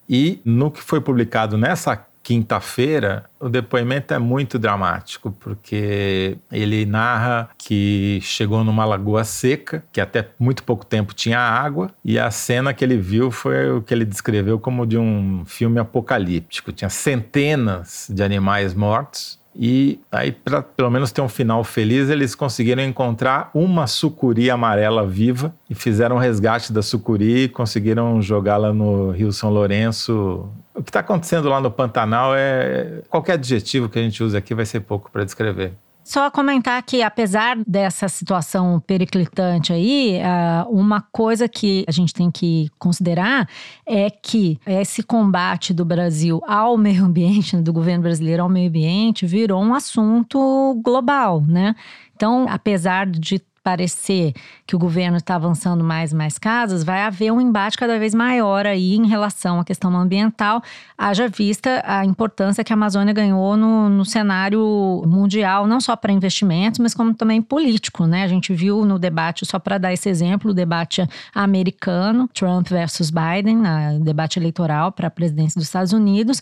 [0.08, 7.50] E no que foi publicado nessa quinta-feira, o depoimento é muito dramático, porque ele narra
[7.58, 12.72] que chegou numa lagoa seca, que até muito pouco tempo tinha água, e a cena
[12.72, 16.70] que ele viu foi o que ele descreveu como de um filme apocalíptico.
[16.70, 22.34] Tinha centenas de animais mortos, e aí, para pelo menos ter um final feliz, eles
[22.34, 28.72] conseguiram encontrar uma sucuri amarela viva e fizeram um resgate da sucuri e conseguiram jogá-la
[28.72, 30.48] no Rio São Lourenço.
[30.74, 33.02] O que está acontecendo lá no Pantanal é.
[33.08, 35.72] Qualquer adjetivo que a gente use aqui vai ser pouco para descrever.
[36.02, 40.18] Só comentar que, apesar dessa situação periclitante aí,
[40.68, 43.48] uma coisa que a gente tem que considerar
[43.86, 49.26] é que esse combate do Brasil ao meio ambiente, do governo brasileiro ao meio ambiente,
[49.26, 51.74] virou um assunto global, né?
[52.16, 54.32] Então, apesar de parecer
[54.66, 58.14] que o governo está avançando mais e mais casas, vai haver um embate cada vez
[58.14, 60.62] maior aí em relação à questão ambiental,
[60.96, 66.12] haja vista a importância que a Amazônia ganhou no, no cenário mundial, não só para
[66.12, 68.24] investimentos, mas como também político, né?
[68.24, 73.10] A gente viu no debate, só para dar esse exemplo, o debate americano, Trump versus
[73.10, 73.58] Biden,
[73.98, 76.40] no debate eleitoral para a presidência dos Estados Unidos,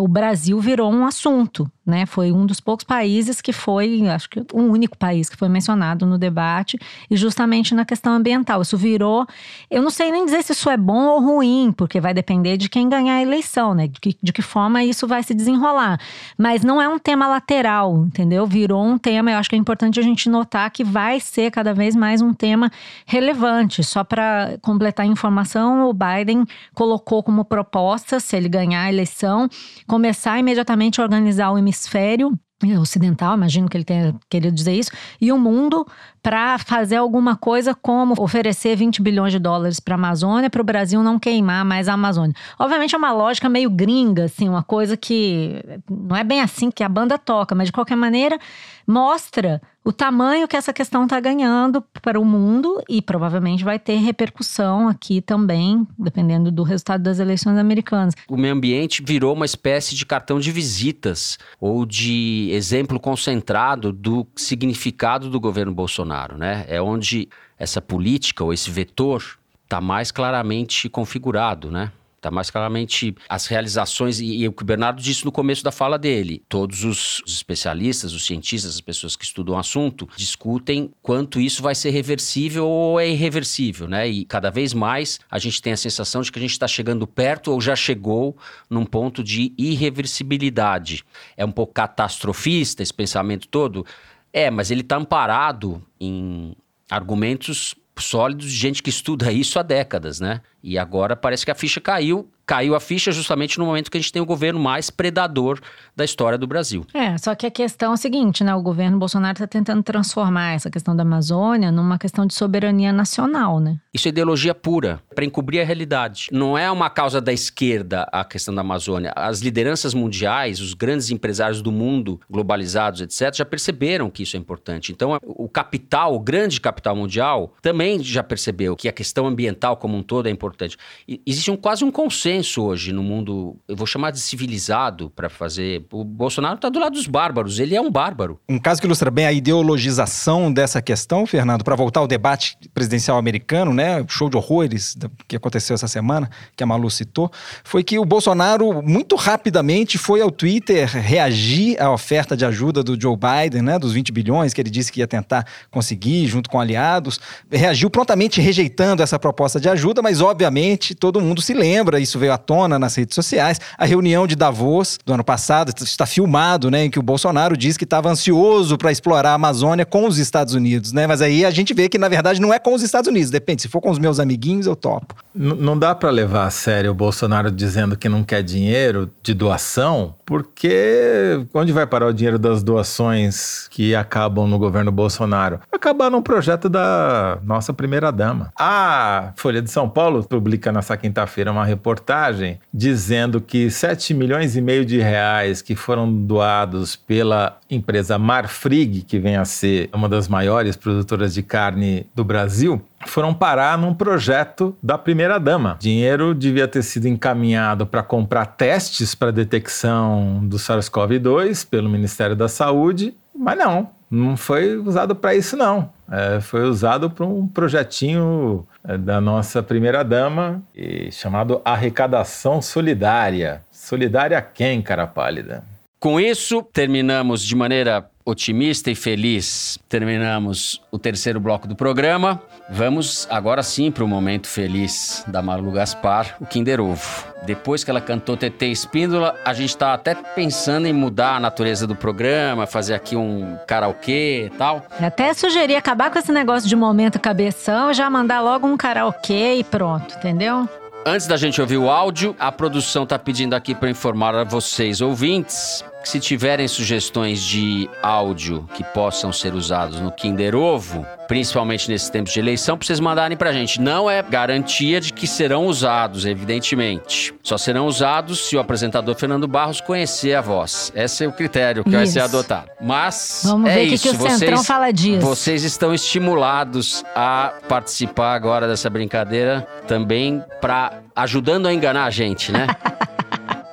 [0.00, 2.06] o Brasil virou um assunto, né?
[2.06, 6.04] Foi um dos poucos países que foi, acho que o único país que foi mencionado
[6.04, 6.78] no debate debate
[7.10, 8.62] e justamente na questão ambiental.
[8.62, 9.26] Isso virou.
[9.70, 12.68] Eu não sei nem dizer se isso é bom ou ruim, porque vai depender de
[12.68, 13.88] quem ganhar a eleição, né?
[13.88, 16.00] De que, de que forma isso vai se desenrolar.
[16.38, 18.46] Mas não é um tema lateral, entendeu?
[18.46, 21.74] Virou um tema, eu acho que é importante a gente notar que vai ser cada
[21.74, 22.70] vez mais um tema
[23.06, 23.82] relevante.
[23.84, 26.44] Só para completar a informação, o Biden
[26.74, 29.48] colocou como proposta, se ele ganhar a eleição,
[29.86, 32.38] começar imediatamente a organizar o hemisfério
[32.80, 34.90] ocidental, imagino que ele tenha querido dizer isso,
[35.20, 35.86] e o mundo
[36.22, 40.64] para fazer alguma coisa como oferecer 20 bilhões de dólares para a Amazônia, para o
[40.64, 42.34] Brasil não queimar mais a Amazônia.
[42.58, 46.82] Obviamente é uma lógica meio gringa, assim, uma coisa que não é bem assim que
[46.82, 48.38] a banda toca, mas de qualquer maneira
[48.86, 53.94] mostra o tamanho que essa questão está ganhando para o mundo e provavelmente vai ter
[53.98, 58.12] repercussão aqui também, dependendo do resultado das eleições americanas.
[58.28, 64.26] O meio ambiente virou uma espécie de cartão de visitas ou de exemplo concentrado do
[64.34, 66.64] significado do governo Bolsonaro, né?
[66.66, 71.92] É onde essa política ou esse vetor está mais claramente configurado, né?
[72.26, 75.70] Está mais claramente as realizações, e, e, o que o Bernardo disse no começo da
[75.70, 76.42] fala dele.
[76.48, 81.72] Todos os, especialistas, os cientistas, as pessoas que estudam o assunto, discutem quanto isso vai
[81.72, 84.08] ser reversível ou é irreversível, né?
[84.08, 87.06] E cada vez mais a gente tem a sensação de que a gente está chegando
[87.06, 88.36] perto ou já chegou
[88.68, 91.04] num ponto de irreversibilidade.
[91.36, 93.86] É um pouco catastrofista esse pensamento todo?
[94.32, 96.56] É, mas ele está amparado em
[96.90, 100.40] argumentos sólidos gente que estuda isso há décadas, né?
[100.62, 104.00] E agora parece que a ficha caiu caiu a ficha justamente no momento que a
[104.00, 105.60] gente tem o governo mais predador
[105.96, 106.86] da história do Brasil.
[106.94, 108.54] É, só que a questão é a seguinte, né?
[108.54, 113.58] O governo Bolsonaro está tentando transformar essa questão da Amazônia numa questão de soberania nacional,
[113.58, 113.78] né?
[113.92, 116.28] Isso é ideologia pura, para encobrir a realidade.
[116.30, 119.12] Não é uma causa da esquerda a questão da Amazônia.
[119.16, 124.38] As lideranças mundiais, os grandes empresários do mundo, globalizados, etc., já perceberam que isso é
[124.38, 124.92] importante.
[124.92, 129.96] Então, o capital, o grande capital mundial, também já percebeu que a questão ambiental como
[129.96, 130.76] um todo é importante.
[131.08, 135.10] E existe um, quase um consenso consenso hoje no mundo, eu vou chamar de civilizado
[135.10, 135.84] para fazer.
[135.92, 138.38] O Bolsonaro está do lado dos bárbaros, ele é um bárbaro.
[138.48, 143.16] Um caso que ilustra bem a ideologização dessa questão, Fernando, para voltar ao debate presidencial
[143.16, 147.30] americano, né, show de horrores que aconteceu essa semana, que a Malu citou,
[147.64, 153.00] foi que o Bolsonaro muito rapidamente foi ao Twitter reagir à oferta de ajuda do
[153.00, 156.60] Joe Biden, né, dos 20 bilhões que ele disse que ia tentar conseguir junto com
[156.60, 157.18] aliados,
[157.50, 162.25] reagiu prontamente rejeitando essa proposta de ajuda, mas obviamente todo mundo se lembra, isso veio
[162.26, 163.60] veio à tona nas redes sociais.
[163.78, 167.76] A reunião de Davos do ano passado está filmado, né, em que o Bolsonaro diz
[167.76, 171.06] que estava ansioso para explorar a Amazônia com os Estados Unidos, né?
[171.06, 173.62] Mas aí a gente vê que na verdade não é com os Estados Unidos, depende,
[173.62, 175.14] se for com os meus amiguinhos eu topo.
[175.34, 179.34] N não dá para levar a sério o Bolsonaro dizendo que não quer dinheiro de
[179.34, 185.60] doação, porque onde vai parar o dinheiro das doações que acabam no governo Bolsonaro?
[185.72, 188.50] Acabar num projeto da nossa primeira dama.
[188.58, 194.56] A Folha de São Paulo publica nessa quinta-feira uma reportagem reportagem dizendo que 7 milhões
[194.56, 200.08] e meio de reais que foram doados pela empresa Marfrig, que vem a ser uma
[200.08, 205.76] das maiores produtoras de carne do Brasil, foram parar num projeto da primeira-dama.
[205.78, 212.48] Dinheiro devia ter sido encaminhado para comprar testes para detecção do SARS-CoV-2 pelo Ministério da
[212.48, 215.90] Saúde, mas não, não foi usado para isso, não.
[216.10, 220.62] É, foi usado para um projetinho é, da nossa primeira-dama
[221.10, 223.62] chamado Arrecadação Solidária.
[223.70, 225.64] Solidária quem, cara pálida?
[225.98, 232.42] Com isso, terminamos de maneira otimista e feliz, terminamos o terceiro bloco do programa.
[232.68, 237.24] Vamos agora sim para o momento feliz da Malu Gaspar, o Kinder Ovo.
[237.44, 241.86] Depois que ela cantou TT Espíndola, a gente está até pensando em mudar a natureza
[241.86, 244.84] do programa, fazer aqui um karaokê e tal.
[245.00, 249.64] Até sugeri acabar com esse negócio de momento cabeção, já mandar logo um karaokê e
[249.64, 250.68] pronto, entendeu?
[251.08, 255.00] Antes da gente ouvir o áudio, a produção está pedindo aqui para informar a vocês,
[255.00, 262.08] ouvintes, se tiverem sugestões de áudio que possam ser usados no Kinder Ovo, principalmente nesses
[262.08, 263.80] tempos de eleição, para vocês mandarem para a gente.
[263.80, 267.34] Não é garantia de que serão usados, evidentemente.
[267.42, 270.92] Só serão usados se o apresentador Fernando Barros conhecer a voz.
[270.94, 271.98] Esse é o critério que isso.
[271.98, 272.70] vai ser adotado.
[272.80, 274.04] Mas Vamos é ver isso.
[274.04, 275.26] que, que o vocês, Centrão fala disso.
[275.26, 282.52] Vocês estão estimulados a participar agora dessa brincadeira também para ajudando a enganar a gente,
[282.52, 282.68] né?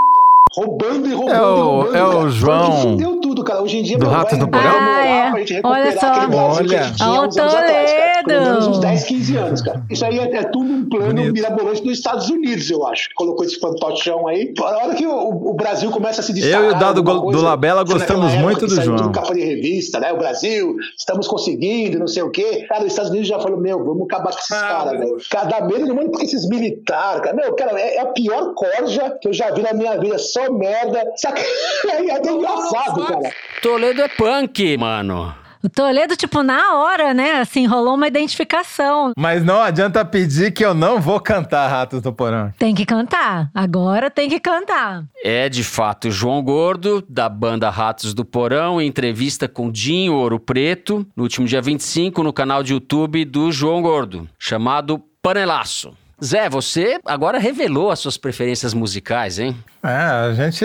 [0.52, 1.96] roubando e roubando é o, roubando.
[1.96, 2.82] É o João.
[2.82, 3.62] Fudeu tudo, cara.
[3.62, 4.72] Hoje em dia, do meu, Rato vai, do Porão?
[4.78, 5.60] Ah, é.
[5.62, 6.06] Olha só.
[6.32, 6.92] Olha.
[7.00, 8.10] Olha o Toledo.
[8.26, 9.82] Pelo menos uns 10, 15 anos, cara.
[9.88, 11.32] Isso aí é, é tudo um plano Bonito.
[11.32, 13.08] mirabolante dos Estados Unidos, eu acho.
[13.14, 14.52] Colocou esse fantochão aí.
[14.58, 16.62] A hora que o, o Brasil começa a se destacar.
[16.62, 18.96] Eu e o Dado do Labela gostamos muito do João.
[18.96, 20.12] Tudo capa de revista, né?
[20.12, 22.66] O Brasil, estamos conseguindo, não sei o quê.
[22.68, 25.16] Cara, os Estados Unidos já falou, meu, vamos acabar com esses ah, caras, velho.
[25.30, 27.34] Cada medo do mundo porque esses militares, cara.
[27.34, 30.18] Meu, cara, é, é a pior corja que eu já vi na minha vida.
[30.18, 31.02] Só merda.
[31.16, 31.40] Saca?
[31.90, 33.34] É até engraçado, cara.
[33.62, 35.34] Toledo é punk, mano.
[35.62, 37.32] O Toledo, tipo, na hora, né?
[37.32, 39.12] Assim, rolou uma identificação.
[39.16, 42.50] Mas não adianta pedir que eu não vou cantar Ratos do Porão.
[42.58, 43.50] Tem que cantar.
[43.54, 45.04] Agora tem que cantar.
[45.22, 50.40] É, de fato, João Gordo, da banda Ratos do Porão, em entrevista com Dinho Ouro
[50.40, 55.92] Preto, no último dia 25, no canal de YouTube do João Gordo, chamado Panelaço.
[56.22, 59.56] Zé, você agora revelou as suas preferências musicais, hein?
[59.82, 60.64] É, a gente.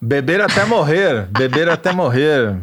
[0.00, 1.26] Beber até morrer.
[1.30, 2.56] beber até morrer.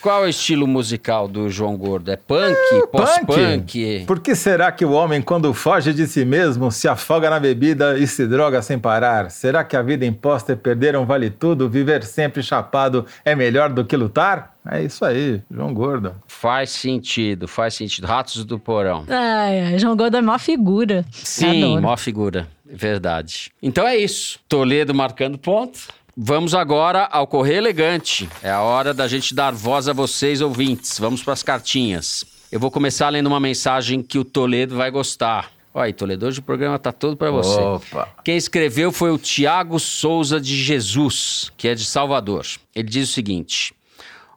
[0.00, 2.10] Qual é o estilo musical do João Gordo?
[2.10, 2.56] É punk?
[2.72, 4.04] É, Pós-punk?
[4.06, 7.98] Por que será que o homem, quando foge de si mesmo, se afoga na bebida
[7.98, 9.30] e se droga sem parar?
[9.30, 11.68] Será que a vida imposta é perder um vale tudo?
[11.68, 14.54] Viver sempre chapado é melhor do que lutar?
[14.70, 16.14] É isso aí, João Gordo.
[16.26, 18.06] Faz sentido, faz sentido.
[18.06, 19.04] Ratos do Porão.
[19.08, 21.06] Ai, João Gordo é mó figura.
[21.10, 22.46] Sim, mó figura.
[22.70, 23.50] Verdade.
[23.62, 24.38] Então é isso.
[24.46, 25.80] Toledo marcando ponto.
[26.20, 28.28] Vamos agora ao Correio Elegante.
[28.42, 30.98] É a hora da gente dar voz a vocês, ouvintes.
[30.98, 32.24] Vamos para as cartinhas.
[32.50, 35.52] Eu vou começar lendo uma mensagem que o Toledo vai gostar.
[35.72, 37.60] Olha aí, Toledo, hoje o programa tá todo para você.
[37.60, 38.08] Opa.
[38.24, 42.44] Quem escreveu foi o Tiago Souza de Jesus, que é de Salvador.
[42.74, 43.72] Ele diz o seguinte: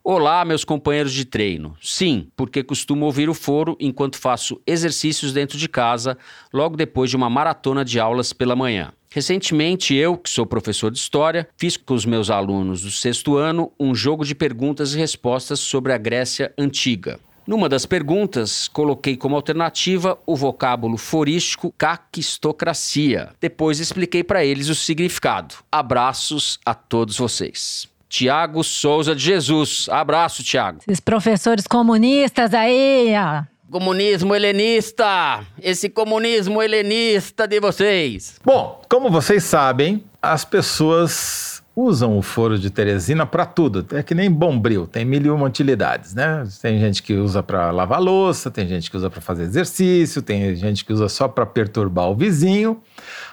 [0.03, 1.77] Olá, meus companheiros de treino.
[1.79, 6.17] Sim, porque costumo ouvir o foro enquanto faço exercícios dentro de casa,
[6.51, 8.91] logo depois de uma maratona de aulas pela manhã.
[9.11, 13.71] Recentemente, eu, que sou professor de história, fiz com os meus alunos do sexto ano
[13.79, 17.19] um jogo de perguntas e respostas sobre a Grécia Antiga.
[17.45, 23.29] Numa das perguntas, coloquei como alternativa o vocábulo forístico caquistocracia.
[23.39, 25.55] Depois expliquei para eles o significado.
[25.71, 27.90] Abraços a todos vocês.
[28.11, 29.87] Tiago Souza de Jesus.
[29.89, 30.79] Abraço, Tiago.
[30.85, 33.43] Esses professores comunistas aí, ó.
[33.71, 35.45] Comunismo helenista!
[35.61, 38.35] Esse comunismo helenista de vocês!
[38.43, 43.85] Bom, como vocês sabem, as pessoas usam o foro de Teresina para tudo.
[43.95, 46.43] É que nem bombril, tem mil e uma utilidades, né?
[46.61, 50.55] Tem gente que usa para lavar louça, tem gente que usa para fazer exercício, tem
[50.55, 52.81] gente que usa só para perturbar o vizinho.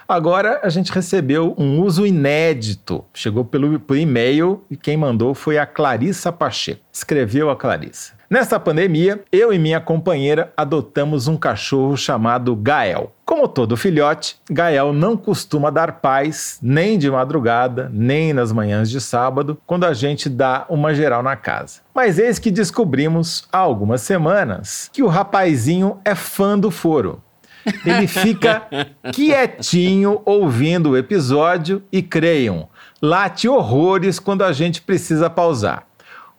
[0.07, 3.03] Agora a gente recebeu um uso inédito.
[3.13, 6.81] Chegou pelo por e-mail e quem mandou foi a Clarissa Pacheco.
[6.91, 8.18] Escreveu a Clarissa.
[8.29, 13.11] Nesta pandemia, eu e minha companheira adotamos um cachorro chamado Gael.
[13.25, 19.01] Como todo filhote, Gael não costuma dar paz nem de madrugada, nem nas manhãs de
[19.01, 21.81] sábado, quando a gente dá uma geral na casa.
[21.91, 27.23] Mas eis que descobrimos há algumas semanas que o rapazinho é fã do foro.
[27.83, 28.67] Ele fica
[29.11, 32.69] quietinho ouvindo o episódio e creiam,
[33.01, 35.88] late horrores quando a gente precisa pausar.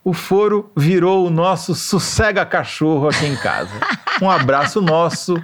[0.03, 3.73] O foro virou o nosso sossega-cachorro aqui em casa.
[4.23, 5.43] Um abraço nosso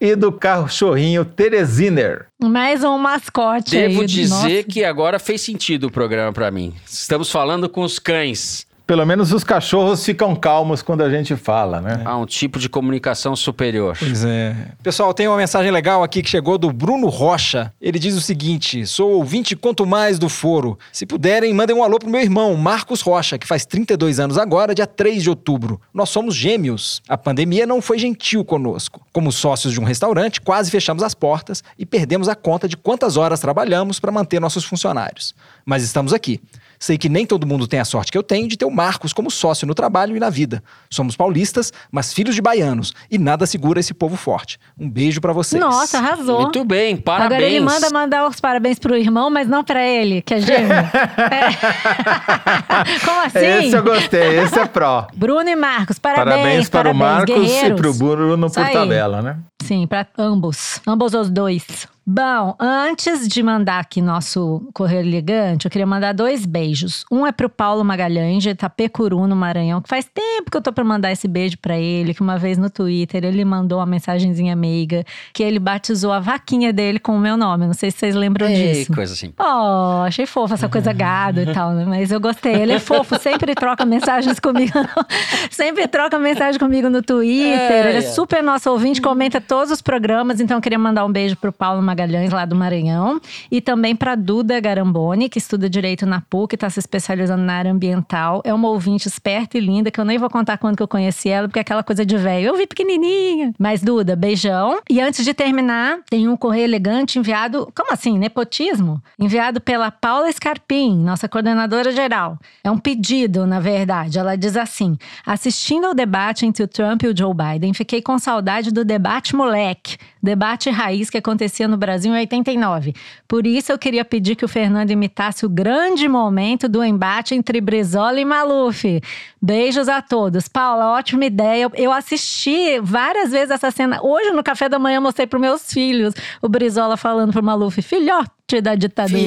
[0.00, 2.26] e do cachorrinho Teresiner.
[2.40, 4.06] Mais um mascote Devo aí.
[4.06, 4.62] dizer Nossa.
[4.68, 6.74] que agora fez sentido o programa para mim.
[6.86, 8.67] Estamos falando com os cães.
[8.88, 12.00] Pelo menos os cachorros ficam calmos quando a gente fala, né?
[12.06, 13.94] Há um tipo de comunicação superior.
[13.98, 14.56] Pois é.
[14.82, 17.70] Pessoal, tem uma mensagem legal aqui que chegou do Bruno Rocha.
[17.82, 20.78] Ele diz o seguinte: sou ouvinte quanto mais do foro.
[20.90, 24.74] Se puderem, mandem um alô pro meu irmão, Marcos Rocha, que faz 32 anos agora,
[24.74, 25.78] dia 3 de outubro.
[25.92, 27.02] Nós somos gêmeos.
[27.06, 29.06] A pandemia não foi gentil conosco.
[29.12, 33.18] Como sócios de um restaurante, quase fechamos as portas e perdemos a conta de quantas
[33.18, 35.34] horas trabalhamos para manter nossos funcionários.
[35.66, 36.40] Mas estamos aqui.
[36.78, 39.12] Sei que nem todo mundo tem a sorte que eu tenho de ter o Marcos
[39.12, 40.62] como sócio no trabalho e na vida.
[40.90, 44.58] Somos paulistas, mas filhos de baianos, e nada segura esse povo forte.
[44.78, 45.60] Um beijo pra vocês.
[45.60, 46.42] Nossa, arrasou.
[46.42, 47.32] Muito bem, parabéns.
[47.32, 50.68] Agora ele manda mandar os parabéns pro irmão, mas não pra ele, que é gêmeo.
[51.18, 51.48] É.
[53.04, 53.66] Como assim?
[53.66, 55.06] Esse eu gostei, esse é pró.
[55.14, 56.36] Bruno e Marcos, parabéns.
[56.36, 57.70] Parabéns para o Marcos guerreiros.
[57.70, 58.72] e para o Bruno Isso por aí.
[58.72, 59.36] tabela, né?
[59.62, 60.80] Sim, para ambos.
[60.86, 61.64] Ambos os dois.
[62.10, 67.04] Bom, antes de mandar aqui nosso correio elegante, eu queria mandar dois beijos.
[67.12, 70.72] Um é pro Paulo Magalhães, de Itapecuru, no Maranhão, que faz tempo que eu tô
[70.72, 74.56] pra mandar esse beijo pra ele, que uma vez no Twitter ele mandou uma mensagenzinha
[74.56, 75.04] meiga,
[75.34, 77.66] que ele batizou a vaquinha dele com o meu nome.
[77.66, 78.94] Não sei se vocês lembram Ei, disso.
[78.94, 79.34] coisa assim.
[79.38, 81.84] Oh, achei fofo essa coisa gado e tal, né?
[81.86, 82.54] Mas eu gostei.
[82.54, 84.72] Ele é fofo, sempre troca mensagens comigo.
[85.52, 87.70] sempre troca mensagem comigo no Twitter.
[87.70, 88.12] É, ele é é.
[88.12, 90.40] super nosso ouvinte, comenta todos os programas.
[90.40, 93.20] Então eu queria mandar um beijo pro Paulo Magalhães, lá do Maranhão.
[93.50, 97.72] E também pra Duda Garamboni, que estuda Direito na PUC, tá se especializando na área
[97.72, 98.42] ambiental.
[98.44, 101.28] É uma ouvinte esperta e linda, que eu nem vou contar quando que eu conheci
[101.28, 102.48] ela, porque é aquela coisa de velho.
[102.48, 103.52] Eu vi pequenininha.
[103.58, 104.80] Mas, Duda, beijão.
[104.88, 107.70] E antes de terminar, tem um correio elegante enviado.
[107.74, 108.18] Como assim?
[108.18, 109.02] Nepotismo?
[109.18, 112.38] Enviado pela Paula Scarpim, nossa coordenadora geral.
[112.62, 114.18] É um pedido, na verdade.
[114.18, 118.18] Ela diz assim: assistindo ao debate entre o Trump e o Joe Biden, fiquei com
[118.18, 122.94] saudade do debate moleque, debate raiz que acontecia no Brasil em 89.
[123.26, 127.60] Por isso eu queria pedir que o Fernando imitasse o grande momento do embate entre
[127.60, 129.00] Brizola e Maluf.
[129.40, 130.48] Beijos a todos.
[130.48, 131.70] Paula, ótima ideia.
[131.74, 134.00] Eu- assisti várias vezes essa cena.
[134.02, 138.60] Hoje, no café da manhã, mostrei para meus filhos o Brizola falando pro Maluf: filhote
[138.62, 139.18] da ditadura.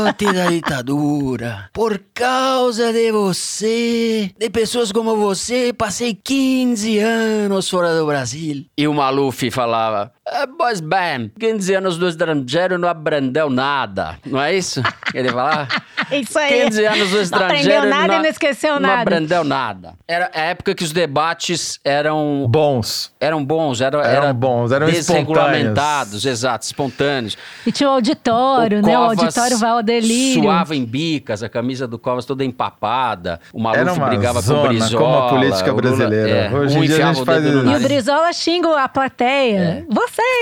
[0.00, 1.70] Filhote da ditadura.
[1.72, 8.64] Por causa de você, de pessoas como você, passei 15 anos fora do Brasil.
[8.76, 10.12] E o Maluf falava:
[10.58, 14.82] pois bem, 15 anos do estrangeiro não aprendeu nada, não é isso?
[15.14, 15.68] Ele falar?
[16.10, 16.64] Isso aí.
[16.64, 17.68] 15 anos do estrangeiro.
[17.68, 18.94] Não aprendeu nada e não esqueceu não nada.
[18.94, 19.94] Não aprendeu nada.
[20.08, 22.46] Era a época que os debates eram.
[22.48, 23.12] Bons.
[23.20, 27.36] Eram bons, eram, Eram era bons, eram desregulamentados, exato, espontâneos.
[27.66, 28.98] E tinha o auditório, né?
[28.98, 30.42] O Covas auditório Valdelírio.
[30.42, 33.40] Suava em bicas, a camisa do Covas toda empapada.
[33.52, 33.72] O uma
[34.08, 35.04] brigava zona, com o Brizola.
[35.04, 36.30] como a política o Lula- brasileira.
[36.30, 37.80] é, Hoje um em dia a gente o faz- no E o.
[37.80, 39.86] Brizola xinga a plateia.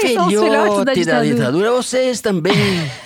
[0.01, 1.72] Vocês são os filhotes da ditadura.
[1.72, 2.55] vocês também.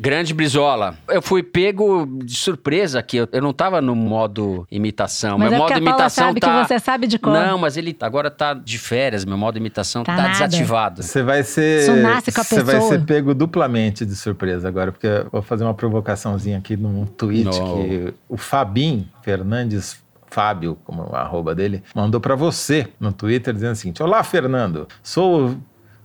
[0.00, 0.96] Grande Brizola.
[1.08, 3.16] Eu fui pego de surpresa aqui.
[3.16, 5.36] Eu, eu não tava no modo imitação.
[5.36, 6.62] Mas meu é modo a imitação sabe tá.
[6.62, 7.32] que você sabe de cor.
[7.32, 9.24] Não, mas ele agora tá de férias.
[9.24, 11.02] Meu modo imitação Tá tá, desativado.
[11.02, 11.82] Você vai ser.
[11.82, 12.92] Isso nasce com a Você vai pessoa.
[12.92, 17.44] ser pego duplamente de surpresa agora, porque eu vou fazer uma provocaçãozinha aqui num tweet
[17.46, 17.82] Não.
[17.82, 19.96] que o Fabim Fernandes.
[20.30, 24.22] Fábio, como é o arroba dele, mandou pra você no Twitter dizendo o seguinte: Olá,
[24.22, 24.86] Fernando.
[25.02, 25.56] Sou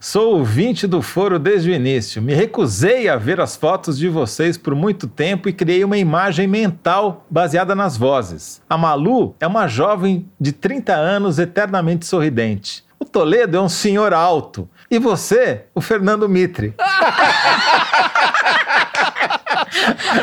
[0.03, 2.21] Sou ouvinte do foro desde o início.
[2.21, 6.45] Me recusei a ver as fotos de vocês por muito tempo e criei uma imagem
[6.45, 8.61] mental baseada nas vozes.
[8.69, 12.83] A Malu é uma jovem de 30 anos eternamente sorridente.
[12.99, 14.69] O Toledo é um senhor alto.
[14.91, 16.75] E você, o Fernando Mitre.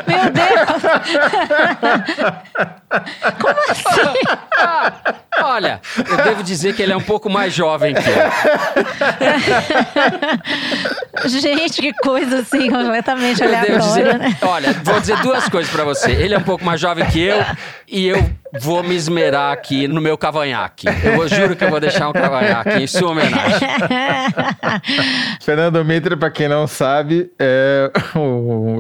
[0.06, 0.82] Meu Deus!
[3.40, 4.20] Como assim?
[5.42, 8.14] Olha, eu devo dizer que ele é um pouco mais jovem que eu.
[11.28, 14.36] Gente, que coisa assim, completamente Eu devo aleatória, dizer, né?
[14.42, 16.10] olha, vou dizer duas coisas pra você.
[16.12, 17.42] Ele é um pouco mais jovem que eu
[17.88, 18.30] e eu
[18.60, 20.86] vou me esmerar aqui no meu cavanhaque.
[21.04, 23.68] Eu vou- juro que eu vou deixar um cavanhaque em sua homenagem.
[25.40, 28.76] Fernando Mitre, pra quem não sabe, é o, o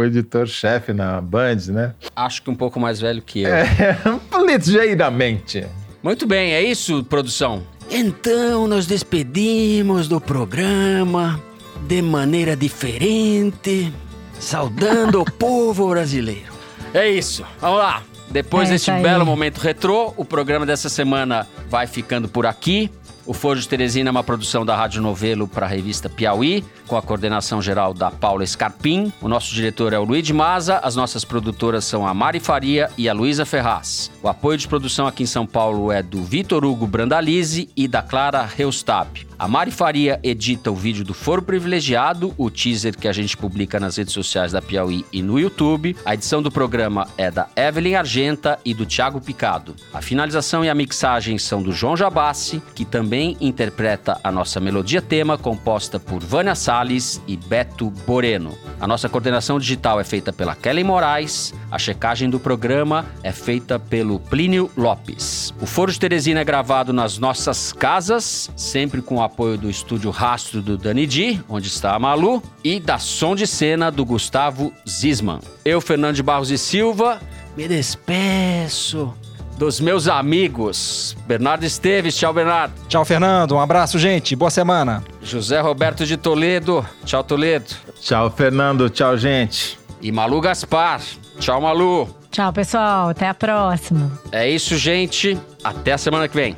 [0.60, 1.94] editor-chefe na Band, né?
[2.14, 3.52] Acho que um pouco mais velho que eu.
[3.52, 3.66] É,
[4.46, 5.66] ligeiramente.
[6.02, 7.62] Muito bem, é isso, produção?
[7.90, 11.40] Então nos despedimos do programa
[11.86, 13.92] de maneira diferente,
[14.38, 16.52] saudando o povo brasileiro.
[16.92, 18.02] É isso, vamos lá.
[18.30, 22.88] Depois É deste belo momento retrô, o programa dessa semana vai ficando por aqui.
[23.26, 26.96] O Foro de Teresina é uma produção da Rádio Novelo para a revista Piauí, com
[26.96, 29.12] a coordenação geral da Paula Scarpim.
[29.20, 32.90] O nosso diretor é o Luiz de Maza, as nossas produtoras são a Mari Faria
[32.96, 34.10] e a Luísa Ferraz.
[34.22, 38.02] O apoio de produção aqui em São Paulo é do Vitor Hugo Brandalize e da
[38.02, 39.29] Clara Reustab.
[39.40, 43.80] A Mari Faria edita o vídeo do Foro Privilegiado, o teaser que a gente publica
[43.80, 45.96] nas redes sociais da Piauí e no YouTube.
[46.04, 49.74] A edição do programa é da Evelyn Argenta e do Thiago Picado.
[49.94, 55.00] A finalização e a mixagem são do João Jabassi, que também interpreta a nossa melodia
[55.00, 58.54] tema, composta por Vânia Salles e Beto Boreno.
[58.78, 63.78] A nossa coordenação digital é feita pela Kelly Moraes, a checagem do programa é feita
[63.78, 65.54] pelo Plínio Lopes.
[65.60, 70.10] O Foro de Teresina é gravado nas nossas casas, sempre com o apoio do estúdio
[70.10, 74.72] Rastro do Dani Di, onde está a Malu, e da som de cena do Gustavo
[74.88, 75.38] Zisman.
[75.64, 77.20] Eu, Fernando de Barros e Silva,
[77.56, 79.14] me despeço
[79.56, 81.16] dos meus amigos.
[81.26, 82.74] Bernardo Esteves, tchau, Bernardo.
[82.88, 83.52] Tchau, Fernando.
[83.52, 84.34] Um abraço, gente.
[84.34, 85.04] Boa semana.
[85.22, 87.74] José Roberto de Toledo, tchau, Toledo.
[88.00, 88.90] Tchau, Fernando.
[88.90, 89.78] Tchau, gente.
[90.00, 91.00] E Malu Gaspar,
[91.38, 92.08] tchau, Malu.
[92.30, 93.10] Tchau, pessoal.
[93.10, 94.10] Até a próxima.
[94.32, 95.38] É isso, gente.
[95.62, 96.56] Até a semana que vem.